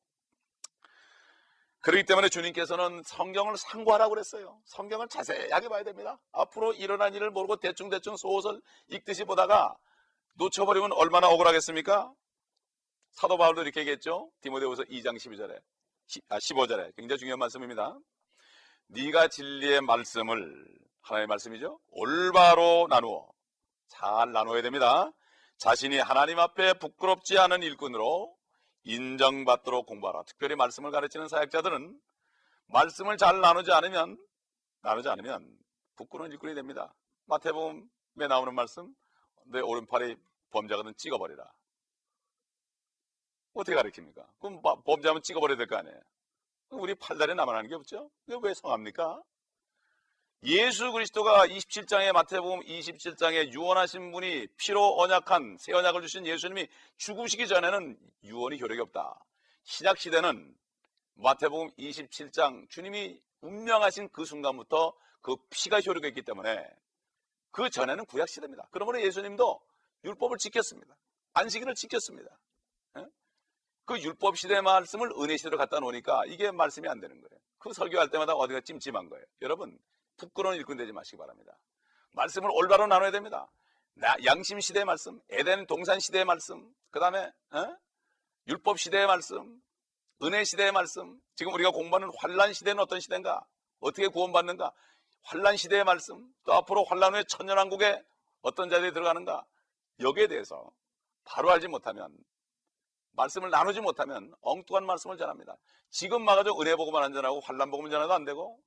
그렇기 1.84 2.04
때문에 2.04 2.30
주님께서는 2.30 3.02
성경을 3.04 3.58
상고하라고 3.58 4.14
그랬어요. 4.14 4.58
성경을 4.64 5.06
자세하게 5.08 5.68
봐야 5.68 5.82
됩니다. 5.82 6.18
앞으로 6.32 6.72
일어난 6.72 7.12
일을 7.12 7.30
모르고 7.30 7.56
대충대충 7.56 8.16
소설 8.16 8.58
읽듯이 8.88 9.24
보다가 9.24 9.76
놓쳐버리면 10.38 10.92
얼마나 10.92 11.28
억울하겠습니까? 11.28 12.10
사도 13.12 13.36
바울도 13.36 13.62
이렇게 13.62 13.80
얘기했죠. 13.80 14.30
디모데후서 14.40 14.84
2장 14.84 15.16
12절에 15.16 15.60
아, 16.30 16.38
15절에 16.38 16.96
굉장히 16.96 17.18
중요한 17.18 17.38
말씀입니다. 17.38 17.98
네가 18.88 19.28
진리의 19.28 19.82
말씀을 19.82 20.66
하나님의 21.02 21.26
말씀이죠. 21.26 21.78
올바로 21.90 22.86
나누어 22.88 23.28
잘 23.88 24.32
나누어야 24.32 24.62
됩니다. 24.62 25.10
자신이 25.58 25.98
하나님 25.98 26.38
앞에 26.38 26.72
부끄럽지 26.74 27.38
않은 27.38 27.62
일꾼으로 27.62 28.34
인정받도록 28.84 29.86
공부하라. 29.86 30.22
특별히 30.24 30.56
말씀을 30.56 30.90
가르치는 30.90 31.28
사역자들은 31.28 32.00
말씀을 32.66 33.16
잘 33.16 33.40
나누지 33.40 33.72
않으면 33.72 34.18
나누지 34.82 35.08
않으면 35.08 35.58
부끄러운 35.96 36.30
일꾼이 36.30 36.54
됩니다. 36.54 36.94
마태복음에 37.26 38.28
나오는 38.28 38.54
말씀 38.54 38.94
내 39.46 39.60
오른팔이 39.60 40.16
범죄거든 40.50 40.94
찍어버리라. 40.96 41.50
어떻게 43.54 43.74
가르칩니까? 43.74 44.26
그럼 44.40 44.60
범죄하면 44.84 45.22
찍어버려야 45.22 45.56
될 45.56 45.66
거 45.66 45.76
아니에요. 45.76 46.00
우리 46.70 46.94
팔다리 46.94 47.34
남아나는 47.34 47.68
게 47.68 47.74
없죠? 47.76 48.10
왜 48.26 48.54
성합니까? 48.54 49.22
예수 50.46 50.92
그리스도가 50.92 51.46
27장의 51.46 52.12
마태복음 52.12 52.60
27장에 52.64 53.50
유언하신 53.54 54.12
분이 54.12 54.46
피로 54.58 54.94
언약한 54.98 55.56
새 55.58 55.72
언약을 55.72 56.02
주신 56.02 56.26
예수님이 56.26 56.68
죽으시기 56.98 57.48
전에는 57.48 57.98
유언이 58.24 58.60
효력이 58.60 58.78
없다. 58.82 59.24
신약 59.62 59.96
시대는 59.96 60.54
마태복음 61.14 61.70
27장 61.78 62.68
주님이 62.68 63.18
운명하신 63.40 64.10
그 64.10 64.26
순간부터 64.26 64.92
그 65.22 65.36
피가 65.48 65.80
효력했기 65.80 66.20
때문에 66.20 66.68
그 67.50 67.70
전에는 67.70 68.04
구약 68.04 68.28
시대입니다. 68.28 68.68
그러므로 68.70 69.00
예수님도 69.00 69.62
율법을 70.04 70.36
지켰습니다. 70.36 70.94
안식일을 71.32 71.74
지켰습니다. 71.74 72.38
예? 72.98 73.06
그 73.86 73.98
율법 73.98 74.36
시대의 74.36 74.60
말씀을 74.60 75.10
은혜 75.18 75.38
시대로 75.38 75.56
갖다 75.56 75.80
놓으니까 75.80 76.26
이게 76.26 76.50
말씀이 76.50 76.86
안 76.86 77.00
되는 77.00 77.18
거예요. 77.18 77.40
그 77.56 77.72
설교할 77.72 78.10
때마다 78.10 78.34
어디가 78.34 78.60
찜찜한 78.60 79.08
거예요. 79.08 79.24
여러분 79.40 79.78
부끄러운 80.16 80.56
일꾼 80.56 80.76
되지 80.76 80.92
마시기 80.92 81.16
바랍니다. 81.16 81.56
말씀을 82.12 82.50
올바로 82.52 82.86
나눠야 82.86 83.10
됩니다. 83.10 83.50
양심 84.24 84.60
시대의 84.60 84.84
말씀, 84.84 85.20
에덴 85.30 85.66
동산 85.66 86.00
시대의 86.00 86.24
말씀, 86.24 86.72
그 86.90 86.98
다음에 87.00 87.32
어? 87.50 87.76
율법 88.48 88.78
시대의 88.78 89.06
말씀, 89.06 89.62
은혜 90.22 90.44
시대의 90.44 90.72
말씀, 90.72 91.20
지금 91.34 91.52
우리가 91.54 91.70
공부하는 91.70 92.10
환란 92.16 92.52
시대는 92.52 92.82
어떤 92.82 93.00
시대인가? 93.00 93.44
어떻게 93.80 94.08
구원받는가? 94.08 94.72
환란 95.22 95.56
시대의 95.56 95.84
말씀, 95.84 96.32
또 96.44 96.52
앞으로 96.54 96.84
환란 96.84 97.14
후에 97.14 97.24
천년왕국에 97.24 98.02
어떤 98.42 98.68
자리에 98.68 98.92
들어가는가? 98.92 99.44
여기에 100.00 100.26
대해서 100.26 100.70
바로 101.24 101.50
알지 101.50 101.68
못하면 101.68 102.16
말씀을 103.12 103.50
나누지 103.50 103.80
못하면 103.80 104.34
엉뚱한 104.42 104.84
말씀을 104.84 105.16
전합니다. 105.16 105.56
지금 105.90 106.24
막아도 106.24 106.60
은혜 106.60 106.74
보고만 106.74 107.04
안전하고 107.04 107.40
환란 107.40 107.70
보고만 107.70 107.90
전해도 107.90 108.12
안 108.12 108.24
되고 108.24 108.58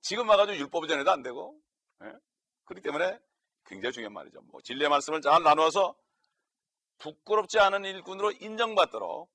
지금 0.00 0.28
와가지고 0.28 0.58
율법을 0.58 0.88
전해도 0.88 1.10
안 1.10 1.22
되고 1.22 1.60
예? 2.04 2.12
그렇기 2.64 2.82
때문에 2.82 3.18
굉장히 3.66 3.92
중요한 3.92 4.12
말이죠. 4.12 4.40
뭐 4.42 4.60
진리의 4.62 4.88
말씀을 4.88 5.20
잘 5.20 5.42
나누어서 5.42 5.94
부끄럽지 6.98 7.58
않은 7.58 7.84
일꾼으로 7.84 8.32
인정받도록 8.32 9.30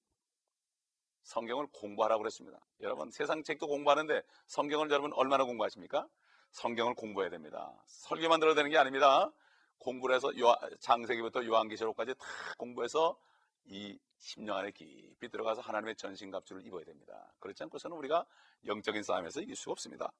성경을 1.23 1.67
공부하라고 1.71 2.21
그랬습니다. 2.21 2.59
여러분 2.81 3.09
세상 3.11 3.43
책도 3.43 3.67
공부하는데 3.67 4.21
성경을 4.47 4.89
여러분 4.91 5.13
얼마나 5.13 5.45
공부하십니까? 5.45 6.07
성경을 6.51 6.93
공부해야 6.95 7.29
됩니다. 7.29 7.73
설교만 7.87 8.39
들어도 8.39 8.55
되는 8.55 8.69
게 8.69 8.77
아닙니다. 8.77 9.31
공부를 9.79 10.15
해서 10.15 10.37
요하, 10.37 10.57
장세기부터 10.79 11.45
요한계시록까지 11.45 12.15
다 12.15 12.25
공부해서 12.57 13.17
이 13.65 13.97
10년 14.19 14.55
안에 14.55 14.71
깊이 14.71 15.29
들어가서 15.29 15.61
하나님의 15.61 15.95
전신갑주를 15.95 16.65
입어야 16.65 16.83
됩니다. 16.83 17.33
그렇지 17.39 17.63
않고서는 17.63 17.97
우리가 17.97 18.25
영적인 18.65 19.03
싸움에서 19.03 19.41
이길 19.41 19.55
수가 19.55 19.71
없습니다. 19.73 20.11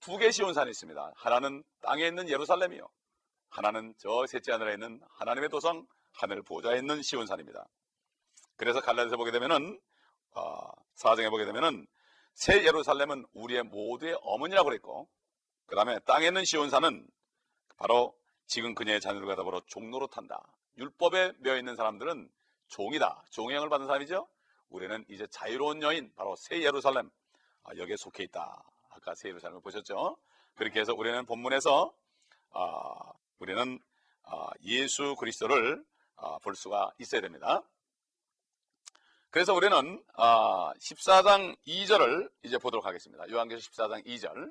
두 0.00 0.16
개의 0.16 0.32
시온산이 0.32 0.70
있습니다. 0.70 1.12
하나는 1.16 1.62
땅에 1.80 2.06
있는 2.06 2.28
예루살렘이요. 2.28 2.88
하나는 3.48 3.94
저 3.98 4.26
셋째 4.26 4.52
하늘에 4.52 4.74
있는 4.74 5.00
하나님의 5.10 5.48
도성 5.48 5.86
하늘 6.12 6.42
보좌에 6.42 6.78
있는 6.78 7.02
시온산입니다. 7.02 7.66
그래서 8.56 8.80
갈라디아서 8.80 9.16
보게 9.16 9.30
되면은 9.30 9.80
어, 10.32 10.70
사정에 10.94 11.28
보게 11.28 11.44
되면은 11.44 11.86
새 12.34 12.64
예루살렘은 12.64 13.24
우리의 13.32 13.62
모두의 13.64 14.18
어머니라고 14.22 14.68
그랬고 14.68 15.08
그 15.66 15.74
다음에 15.74 15.98
땅에 16.00 16.26
있는 16.26 16.44
시온산은 16.44 17.06
바로 17.76 18.16
지금 18.46 18.74
그녀의 18.74 19.00
자녀들과 19.00 19.36
더불어 19.36 19.60
종로로 19.66 20.06
탄다. 20.06 20.42
율법에 20.78 21.32
매여 21.38 21.56
있는 21.58 21.76
사람들은 21.76 22.30
종이다. 22.68 23.24
종행을 23.30 23.68
받은 23.68 23.86
사람이죠. 23.86 24.28
우리는 24.68 25.04
이제 25.08 25.26
자유로운 25.30 25.82
여인 25.82 26.12
바로 26.14 26.36
새 26.36 26.62
예루살렘 26.62 27.10
아, 27.62 27.70
여기에 27.76 27.96
속해 27.96 28.24
있다. 28.24 28.62
아까 28.96 29.14
세 29.14 29.28
예루살렘을 29.28 29.60
보셨죠? 29.60 30.16
그렇게 30.54 30.80
해서 30.80 30.94
우리는 30.94 31.24
본문에서 31.26 31.92
어, 32.50 33.12
우리는 33.38 33.78
어, 34.22 34.48
예수 34.64 35.14
그리스도를 35.16 35.84
어, 36.16 36.38
볼 36.38 36.56
수가 36.56 36.90
있어야 36.98 37.20
됩니다. 37.20 37.62
그래서 39.30 39.52
우리는 39.52 40.02
14장 40.16 41.56
2절을 41.66 42.30
이제 42.42 42.56
보도록 42.56 42.86
하겠습니다. 42.86 43.28
요한계시 43.30 43.70
14장 43.70 44.06
2절. 44.06 44.50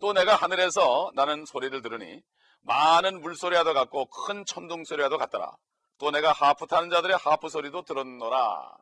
또 0.00 0.14
내가 0.14 0.34
하늘에서 0.34 1.10
나는 1.14 1.44
소리를 1.44 1.82
들으니 1.82 2.22
많은 2.60 3.20
물소리와도 3.20 3.74
같고 3.74 4.06
큰 4.06 4.46
천둥 4.46 4.84
소리와도 4.84 5.18
같더라. 5.18 5.54
또 5.98 6.10
내가 6.10 6.32
하프 6.32 6.66
타는 6.66 6.88
자들의 6.88 7.18
하프 7.18 7.50
소리도 7.50 7.82
들었노라. 7.82 8.78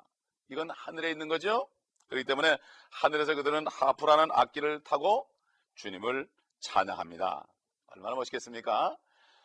이건 0.49 0.71
하늘에 0.71 1.11
있는 1.11 1.27
거죠. 1.27 1.69
그렇기 2.09 2.25
때문에 2.25 2.57
하늘에서 2.91 3.35
그들은 3.35 3.67
하프라는 3.67 4.29
악기를 4.31 4.83
타고 4.85 5.29
주님을 5.75 6.29
찬양합니다. 6.61 7.47
얼마나 7.89 8.17
멋있겠습니까? 8.17 8.97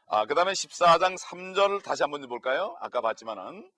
아, 0.07 0.25
그 0.25 0.35
다음에 0.35 0.51
14장 0.51 1.17
3절 1.17 1.83
다시 1.83 2.03
한번 2.03 2.27
볼까요? 2.27 2.75
아까 2.79 3.01
봤지만은 3.01 3.71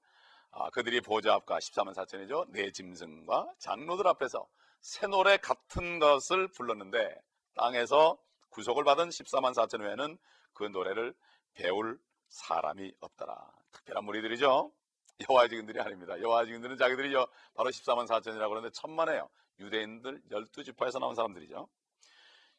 아, 0.52 0.70
그들이 0.70 1.02
보좌 1.02 1.34
앞과 1.34 1.60
14만 1.60 1.94
4천이죠. 1.96 2.50
내 2.50 2.72
짐승과 2.72 3.54
장로들 3.60 4.08
앞에서 4.08 4.48
새 4.82 5.08
노래 5.08 5.38
같은 5.38 6.00
것을 6.00 6.48
불렀는데 6.50 7.16
땅에서 7.56 8.18
구속을 8.50 8.84
받은 8.84 9.10
14만 9.10 9.54
4천 9.54 9.82
외에는 9.82 10.18
그 10.54 10.63
노래를 10.66 11.16
배울 11.54 12.00
사람이 12.30 12.94
없더라. 13.00 13.36
특별한 13.72 14.04
무리들이죠. 14.06 14.72
여호와 15.29 15.48
증인들이 15.48 15.79
아닙니다. 15.79 16.20
여호와 16.20 16.46
증인들은 16.46 16.77
자기들이 16.77 17.13
바로 17.53 17.70
14만 17.70 18.08
4천이라고 18.08 18.50
그러는데 18.50 18.70
천만에요. 18.72 19.29
유대인들 19.60 20.22
12지파에서 20.32 21.00
나온 21.00 21.15
사람들이죠. 21.15 21.67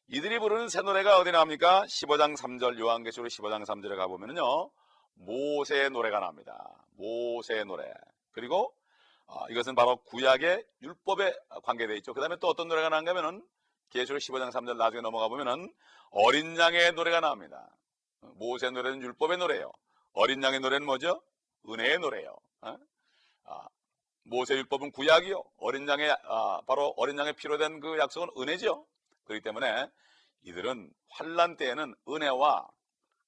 이들이 0.09 0.39
부르는 0.39 0.69
새 0.69 0.83
노래가 0.83 1.19
어디 1.19 1.33
나옵니까? 1.33 1.85
15장 1.85 2.37
3절 2.37 2.79
요한계시록 2.79 3.27
15장 3.29 3.65
3절에 3.65 3.97
가보면요. 3.97 4.71
모세의 5.15 5.91
노래가 5.91 6.21
나옵니다. 6.21 6.87
모세의 6.97 7.65
노래. 7.65 7.93
그리고 8.33 8.75
어, 9.27 9.47
이것은 9.49 9.75
바로 9.75 9.97
구약의 10.05 10.65
율법에 10.83 11.35
관계되어 11.63 11.97
있죠. 11.97 12.13
그 12.13 12.21
다음에 12.21 12.37
또 12.37 12.49
어떤 12.49 12.69
노래가 12.69 12.91
나온가면은 12.91 13.43
계시록 13.91 14.21
15장 14.21 14.51
3절 14.51 14.77
나중에 14.77 15.01
넘어가 15.01 15.29
보면은 15.29 15.73
어린 16.11 16.57
양의 16.59 16.93
노래가 16.93 17.21
나옵니다. 17.21 17.75
모세 18.21 18.71
노래는 18.71 19.01
율법의 19.03 19.39
노래예요. 19.39 19.73
어린 20.13 20.43
양의 20.43 20.61
노래는 20.61 20.87
뭐죠? 20.87 21.23
은혜의 21.69 21.99
노래예요. 21.99 22.37
어? 22.63 22.77
아, 23.45 23.69
모세 24.25 24.55
율법은 24.55 24.91
구약이요. 24.93 25.43
어린 25.59 25.89
양의 25.89 26.11
아, 26.25 26.61
바로 26.67 26.95
어린 26.97 27.19
양의 27.19 27.35
피로 27.35 27.59
된 27.59 27.81
그 27.81 27.99
약속은 27.99 28.29
은혜죠. 28.39 28.87
그렇기 29.25 29.43
때문에 29.43 29.89
이들은 30.43 30.91
환란 31.09 31.57
때에는 31.57 31.95
은혜와 32.09 32.69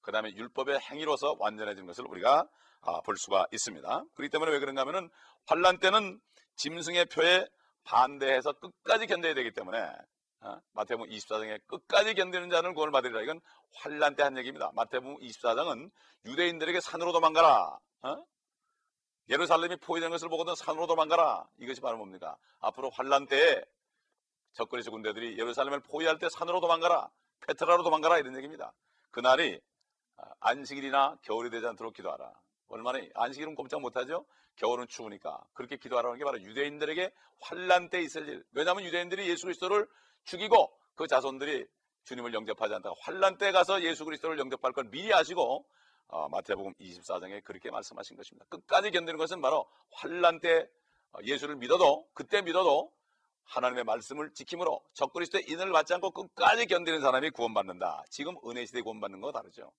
그 0.02 0.12
다음에 0.12 0.30
율법의 0.34 0.78
행위로서 0.80 1.36
완전해진 1.38 1.86
것을 1.86 2.04
우리가 2.06 2.46
아, 2.82 3.00
볼 3.02 3.16
수가 3.16 3.46
있습니다. 3.52 4.04
그렇기 4.14 4.30
때문에 4.30 4.52
왜 4.52 4.58
그런가 4.58 4.82
하면은 4.82 5.10
환란 5.46 5.78
때는 5.78 6.20
짐승의 6.56 7.06
표에 7.06 7.46
반대해서 7.84 8.52
끝까지 8.52 9.06
견뎌야 9.06 9.34
되기 9.34 9.52
때문에 9.52 9.78
어? 10.40 10.60
마태복음 10.72 11.08
24장에 11.10 11.60
끝까지 11.66 12.14
견디는 12.14 12.50
자는 12.50 12.74
구원을 12.74 12.92
받으리라. 12.92 13.22
이건 13.22 13.40
환란 13.76 14.14
때 14.16 14.22
한 14.22 14.36
얘기입니다. 14.38 14.70
마태복음 14.74 15.18
24장은 15.18 15.90
유대인들에게 16.26 16.80
산으로 16.80 17.12
도망가라. 17.12 17.78
어? 18.06 18.24
예루살렘이 19.28 19.76
포위된 19.76 20.10
것을 20.10 20.28
보고도 20.28 20.54
산으로 20.54 20.86
도망가라. 20.86 21.48
이것이 21.58 21.80
바로 21.80 21.96
뭡니까? 21.96 22.36
앞으로 22.60 22.90
환란 22.90 23.26
때에 23.26 23.62
적그리스 24.52 24.90
군대들이 24.90 25.38
예루살렘을 25.38 25.80
포위할 25.80 26.18
때 26.18 26.28
산으로 26.28 26.60
도망가라. 26.60 27.10
페트라로 27.46 27.82
도망가라 27.82 28.18
이런 28.18 28.36
얘기입니다. 28.36 28.72
그날이 29.10 29.60
아, 30.16 30.30
안식일이나 30.40 31.18
겨울이 31.22 31.50
되지 31.50 31.66
않도록 31.66 31.94
기도하라. 31.94 32.32
얼마나 32.68 32.98
안식일은 33.14 33.54
꼼짝 33.54 33.80
못하죠. 33.80 34.24
겨울은 34.56 34.86
추우니까 34.88 35.44
그렇게 35.52 35.76
기도하라는 35.76 36.18
게 36.18 36.24
바로 36.24 36.40
유대인들에게 36.40 37.12
환란 37.40 37.90
때 37.90 38.00
있을 38.00 38.28
일. 38.28 38.44
왜냐하면 38.52 38.84
유대인들이 38.84 39.28
예수 39.28 39.44
그리스도를 39.44 39.86
죽이고 40.24 40.72
그 40.94 41.06
자손들이 41.06 41.66
주님을 42.04 42.32
영접하지 42.32 42.74
않다가 42.74 42.94
환란 43.00 43.36
때 43.36 43.52
가서 43.52 43.82
예수 43.82 44.04
그리스도를 44.04 44.38
영접할 44.38 44.72
걸 44.72 44.84
미리 44.90 45.12
아시고 45.12 45.42
어, 45.56 45.64
마태복음 46.08 46.74
24장에 46.74 47.42
그렇게 47.44 47.70
말씀하신 47.70 48.16
것입니다. 48.16 48.46
끝까지 48.48 48.90
견디는 48.90 49.18
것은 49.18 49.40
바로 49.40 49.68
환란 49.92 50.40
때 50.40 50.68
어, 51.12 51.18
예수를 51.22 51.56
믿어도 51.56 52.08
그때 52.14 52.42
믿어도 52.42 52.92
하나님의 53.44 53.84
말씀을 53.84 54.32
지킴으로 54.34 54.82
적그리스도의 54.94 55.44
인을 55.48 55.72
받지 55.72 55.94
않고 55.94 56.10
끝까지 56.10 56.66
견디는 56.66 57.00
사람이 57.00 57.30
구원받는다. 57.30 58.04
지금 58.10 58.36
은혜 58.46 58.66
시대 58.66 58.82
구원받는 58.82 59.20
거 59.20 59.32
다르죠. 59.32 59.72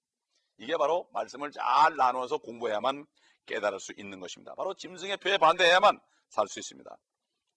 이게 0.58 0.76
바로 0.78 1.08
말씀을 1.14 1.52
잘 1.52 1.96
나누어서 1.96 2.38
공부해야만 2.40 3.06
깨달을 3.46 3.80
수 3.80 3.94
있는 3.98 4.20
것입니다. 4.20 4.56
바로 4.56 4.74
짐승의 4.74 5.18
표에 5.18 5.38
반대해야만 5.38 6.00
살 6.30 6.48
수 6.48 6.60
있습니다. 6.60 6.98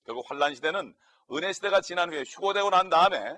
결국 0.04 0.28
환란 0.30 0.54
시대는 0.54 0.94
은혜 1.32 1.52
시대가 1.52 1.80
지난 1.80 2.10
후에 2.10 2.24
휴고되고 2.26 2.70
난 2.70 2.88
다음에 2.88 3.36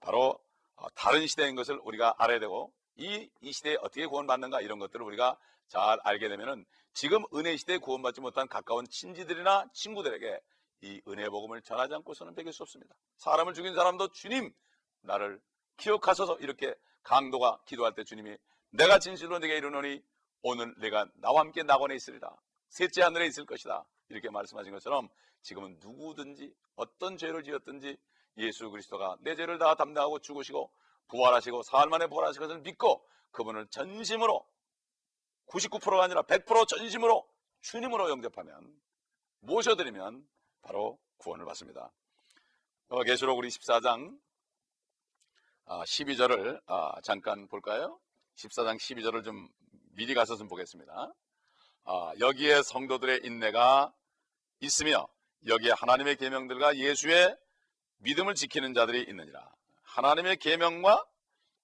바로 0.00 0.38
어, 0.76 0.88
다른 0.90 1.26
시대인 1.26 1.54
것을 1.56 1.78
우리가 1.82 2.14
알아야 2.18 2.38
되고 2.38 2.72
이, 2.98 3.30
이 3.40 3.52
시대에 3.52 3.76
어떻게 3.80 4.06
구원받는가 4.06 4.60
이런 4.60 4.78
것들을 4.78 5.04
우리가 5.04 5.38
잘 5.68 5.98
알게 6.02 6.28
되면은 6.28 6.66
지금 6.92 7.24
은혜 7.34 7.56
시대에 7.56 7.78
구원받지 7.78 8.20
못한 8.20 8.48
가까운 8.48 8.86
친지들이나 8.88 9.68
친구들에게 9.72 10.40
이 10.82 11.00
은혜 11.08 11.28
복음을 11.28 11.62
전하지 11.62 11.94
않고서는 11.94 12.34
베길 12.34 12.52
수 12.52 12.62
없습니다. 12.62 12.94
사람을 13.16 13.54
죽인 13.54 13.74
사람도 13.74 14.08
주님 14.08 14.52
나를 15.02 15.40
기억하소서. 15.76 16.38
이렇게 16.40 16.74
강도가 17.02 17.58
기도할 17.66 17.94
때 17.94 18.04
주님이 18.04 18.36
내가 18.70 18.98
진실로 18.98 19.38
내게 19.38 19.56
이르노니 19.56 20.02
오늘 20.42 20.74
내가 20.78 21.06
나와 21.14 21.40
함께 21.40 21.62
낙원에 21.62 21.94
있으리라. 21.94 22.36
셋째 22.68 23.02
하늘에 23.02 23.26
있을 23.26 23.46
것이다. 23.46 23.86
이렇게 24.08 24.30
말씀하신 24.30 24.72
것처럼 24.72 25.08
지금은 25.42 25.78
누구든지 25.80 26.52
어떤 26.76 27.16
죄를 27.16 27.42
지었든지 27.42 27.96
예수 28.38 28.70
그리스도가 28.70 29.16
내 29.20 29.34
죄를 29.34 29.58
다 29.58 29.74
담당하고 29.74 30.18
죽으시고 30.20 30.70
부활하시고 31.08 31.62
사흘 31.62 31.88
만에 31.88 32.06
부활하신 32.06 32.40
것을 32.40 32.60
믿고 32.60 33.04
그분을 33.30 33.66
전심으로 33.68 34.46
99%가 35.46 36.04
아니라 36.04 36.22
100% 36.22 36.68
전심으로 36.68 37.26
주님으로 37.60 38.10
영접하면 38.10 38.80
모셔드리면 39.40 40.26
바로 40.62 40.98
구원을 41.18 41.44
받습니다. 41.46 41.92
어, 42.88 43.02
계시록 43.02 43.38
우리 43.38 43.48
14장 43.48 44.18
12절을 45.66 46.60
아, 46.66 46.96
아, 46.96 47.00
잠깐 47.02 47.46
볼까요? 47.48 48.00
14장 48.36 48.76
12절을 48.78 49.24
좀 49.24 49.48
미리 49.92 50.14
가서 50.14 50.36
좀 50.36 50.48
보겠습니다. 50.48 51.12
아, 51.84 52.12
여기에 52.20 52.62
성도들의 52.62 53.20
인내가 53.24 53.92
있으며 54.60 55.06
여기에 55.46 55.72
하나님의 55.72 56.16
계명들과 56.16 56.76
예수의 56.76 57.36
믿음을 57.98 58.34
지키는 58.34 58.74
자들이 58.74 59.04
있느니라. 59.08 59.57
하나님의 59.98 60.36
계명과 60.36 61.04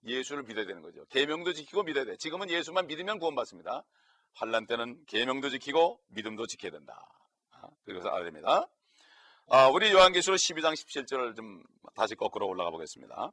예수를 0.07 0.43
믿어야 0.43 0.67
되는 0.67 0.83
거죠. 0.83 1.05
계명도 1.07 1.53
지키고 1.53 1.85
믿어야 1.85 2.05
돼. 2.05 2.17
지금은 2.17 2.51
예수만 2.51 2.89
믿으면 2.89 3.21
구원받습니다. 3.21 3.85
환란 4.33 4.67
때는 4.67 5.05
계명도 5.07 5.51
지키고 5.51 6.01
믿음도 6.09 6.49
지켜야 6.49 6.73
된다. 6.73 7.01
그래서 7.85 8.09
알아야 8.09 8.25
됩니다. 8.25 8.69
아, 9.49 9.69
우리 9.69 9.93
요한계시록 9.93 10.37
12장 10.37 10.73
17절을 10.73 11.37
좀 11.37 11.63
다시 11.95 12.17
거꾸로 12.17 12.49
올라가 12.49 12.71
보겠습니다. 12.71 13.31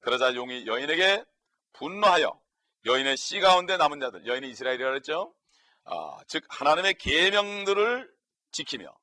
그러자 0.00 0.34
용이 0.34 0.66
여인에게 0.66 1.24
분노하여 1.72 2.38
여인의 2.84 3.16
씨 3.16 3.40
가운데 3.40 3.78
남은 3.78 4.00
자들, 4.00 4.26
여인이 4.26 4.50
이스라엘이라 4.50 4.90
그랬죠. 4.90 5.34
아, 5.84 6.18
즉 6.26 6.44
하나님의 6.50 6.94
계명들을 6.94 8.14
지키며 8.52 8.94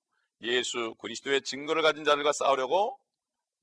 예수 0.42 0.94
그리스도의 1.00 1.42
증거를 1.42 1.82
가진 1.82 2.04
자들과 2.04 2.34
싸우려고 2.34 3.00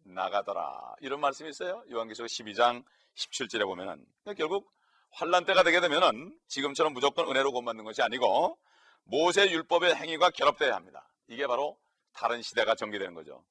나가더라. 0.05 0.97
이런 1.01 1.21
말씀이 1.21 1.51
있어요. 1.51 1.83
요한계시록 1.91 2.29
12장 2.29 2.85
17절에 3.15 3.65
보면은 3.65 4.05
그러니까 4.23 4.35
결국 4.39 4.73
환란 5.11 5.45
때가 5.45 5.63
되게 5.63 5.81
되면은 5.81 6.39
지금처럼 6.49 6.93
무조건 6.93 7.29
은혜로 7.29 7.51
구원받는 7.51 7.85
것이 7.85 8.03
아니고 8.03 8.59
모세 9.05 9.51
율법의 9.51 9.97
행위가 9.97 10.31
결합돼야 10.31 10.75
합니다. 10.75 11.09
이게 11.27 11.47
바로 11.47 11.79
다른 12.13 12.43
시대가 12.43 12.75
전개되는 12.75 13.15
거죠. 13.15 13.45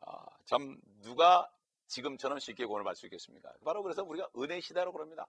아, 0.00 0.24
참 0.44 0.78
누가 1.02 1.48
지금처럼 1.86 2.38
쉽게 2.38 2.66
구원을 2.66 2.84
받을 2.84 2.96
수 2.96 3.06
있겠습니까? 3.06 3.52
바로 3.64 3.82
그래서 3.82 4.02
우리가 4.02 4.28
은혜 4.38 4.60
시대라고 4.60 4.92
그럽니다. 4.92 5.26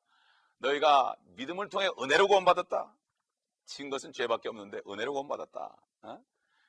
너희가 0.60 1.16
믿음을 1.36 1.70
통해 1.70 1.88
은혜로 2.00 2.28
구원받았다. 2.28 2.94
친 3.66 3.90
것은 3.90 4.14
죄밖에 4.14 4.50
없는데 4.50 4.82
은혜로 4.88 5.12
구원받았다. 5.14 5.76
어? 6.04 6.24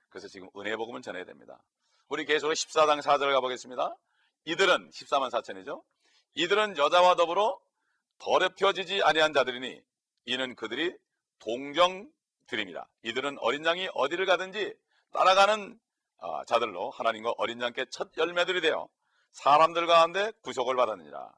그래서 0.08 0.28
지금 0.28 0.48
은혜 0.56 0.76
복음을 0.76 1.00
전해야 1.00 1.24
됩니다. 1.24 1.62
우리 2.08 2.24
계속 2.24 2.48
14장 2.48 3.02
4절 3.02 3.32
가보겠습니다. 3.34 3.94
이들은 4.46 4.90
14만 4.90 5.30
4천이죠. 5.30 5.82
이들은 6.34 6.78
여자와 6.78 7.16
더불어 7.16 7.60
더럽혀지지 8.18 9.02
아니한 9.02 9.34
자들이니 9.34 9.80
이는 10.24 10.54
그들이 10.54 10.96
동정드립니다. 11.38 12.88
이들은 13.02 13.38
어린 13.40 13.64
양이 13.66 13.88
어디를 13.92 14.24
가든지 14.24 14.74
따라가는 15.12 15.78
아, 16.20 16.44
자들로 16.46 16.90
하나님과 16.90 17.34
어린 17.36 17.60
양께 17.60 17.84
첫 17.90 18.10
열매들이 18.16 18.62
되어 18.62 18.88
사람들 19.32 19.86
가운데 19.86 20.32
구속을 20.42 20.76
받았느니라. 20.76 21.30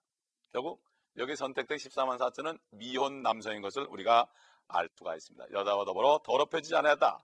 결국 0.52 0.82
여기 1.16 1.34
선택된 1.34 1.78
14만 1.78 2.16
4천은 2.18 2.58
미혼 2.70 3.22
남성인 3.22 3.60
것을 3.60 3.86
우리가 3.90 4.28
알 4.68 4.88
수가 4.96 5.16
있습니다. 5.16 5.46
여자와 5.52 5.84
더불어 5.84 6.20
더럽혀지지 6.24 6.76
않았다. 6.76 7.18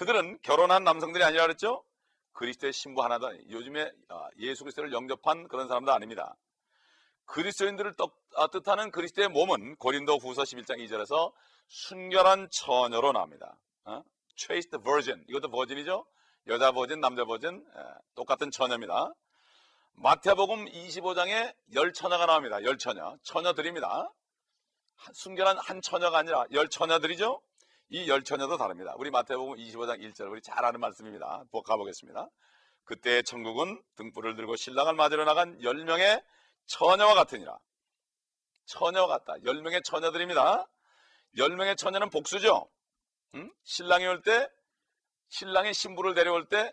그들은 0.00 0.38
결혼한 0.40 0.82
남성들이 0.82 1.22
아니라 1.22 1.42
그랬죠? 1.42 1.84
그리스도의 2.32 2.72
신부 2.72 3.02
하나다. 3.04 3.28
요즘에 3.50 3.92
아, 4.08 4.28
예수 4.38 4.64
그리스도를 4.64 4.94
영접한 4.94 5.46
그런 5.46 5.68
사람도 5.68 5.92
아닙니다. 5.92 6.38
그리스도인들을 7.26 7.94
아, 8.36 8.46
뜻하는 8.46 8.92
그리스도의 8.92 9.28
몸은 9.28 9.76
고린도 9.76 10.16
후서 10.16 10.40
11장 10.44 10.78
2절에서 10.78 11.34
순결한 11.68 12.48
처녀로 12.50 13.12
나옵니다. 13.12 13.58
어? 13.84 14.02
chaste 14.36 14.80
virgin. 14.82 15.22
이것도 15.28 15.50
버진이죠? 15.50 16.06
여자 16.46 16.72
버진, 16.72 17.00
남자 17.00 17.26
버진, 17.26 17.62
예, 17.76 17.82
똑같은 18.14 18.50
처녀입니다. 18.50 19.12
마태복음 19.96 20.64
25장에 20.64 21.54
열 21.74 21.92
처녀가 21.92 22.24
나옵니다. 22.24 22.62
열 22.64 22.78
처녀. 22.78 23.18
처녀들입니다. 23.22 24.10
한- 24.96 25.14
순결한 25.14 25.58
한 25.58 25.82
처녀가 25.82 26.16
아니라 26.16 26.46
열 26.52 26.70
처녀들이죠? 26.70 27.42
이 27.92 28.06
열 28.08 28.22
처녀도 28.22 28.56
다릅니다. 28.56 28.94
우리 28.98 29.10
마태복음 29.10 29.56
25장 29.56 29.98
1절 30.00 30.30
우리 30.30 30.40
잘 30.42 30.64
아는 30.64 30.80
말씀입니다. 30.80 31.44
보- 31.50 31.62
가보겠습니다. 31.62 32.28
그때 32.84 33.22
천국은 33.22 33.82
등불을 33.96 34.36
들고 34.36 34.56
신랑을 34.56 34.94
맞으러 34.94 35.24
나간 35.24 35.60
열 35.62 35.84
명의 35.84 36.22
처녀와 36.66 37.14
같으니라. 37.14 37.58
처녀 38.66 39.06
같다. 39.06 39.34
열 39.44 39.60
명의 39.62 39.82
처녀들입니다. 39.84 40.68
열 41.38 41.56
명의 41.56 41.76
처녀는 41.76 42.10
복수죠. 42.10 42.68
응? 43.34 43.52
신랑이 43.64 44.06
올 44.06 44.22
때, 44.22 44.48
신랑이 45.28 45.72
신부를 45.74 46.14
데려올 46.14 46.48
때, 46.48 46.72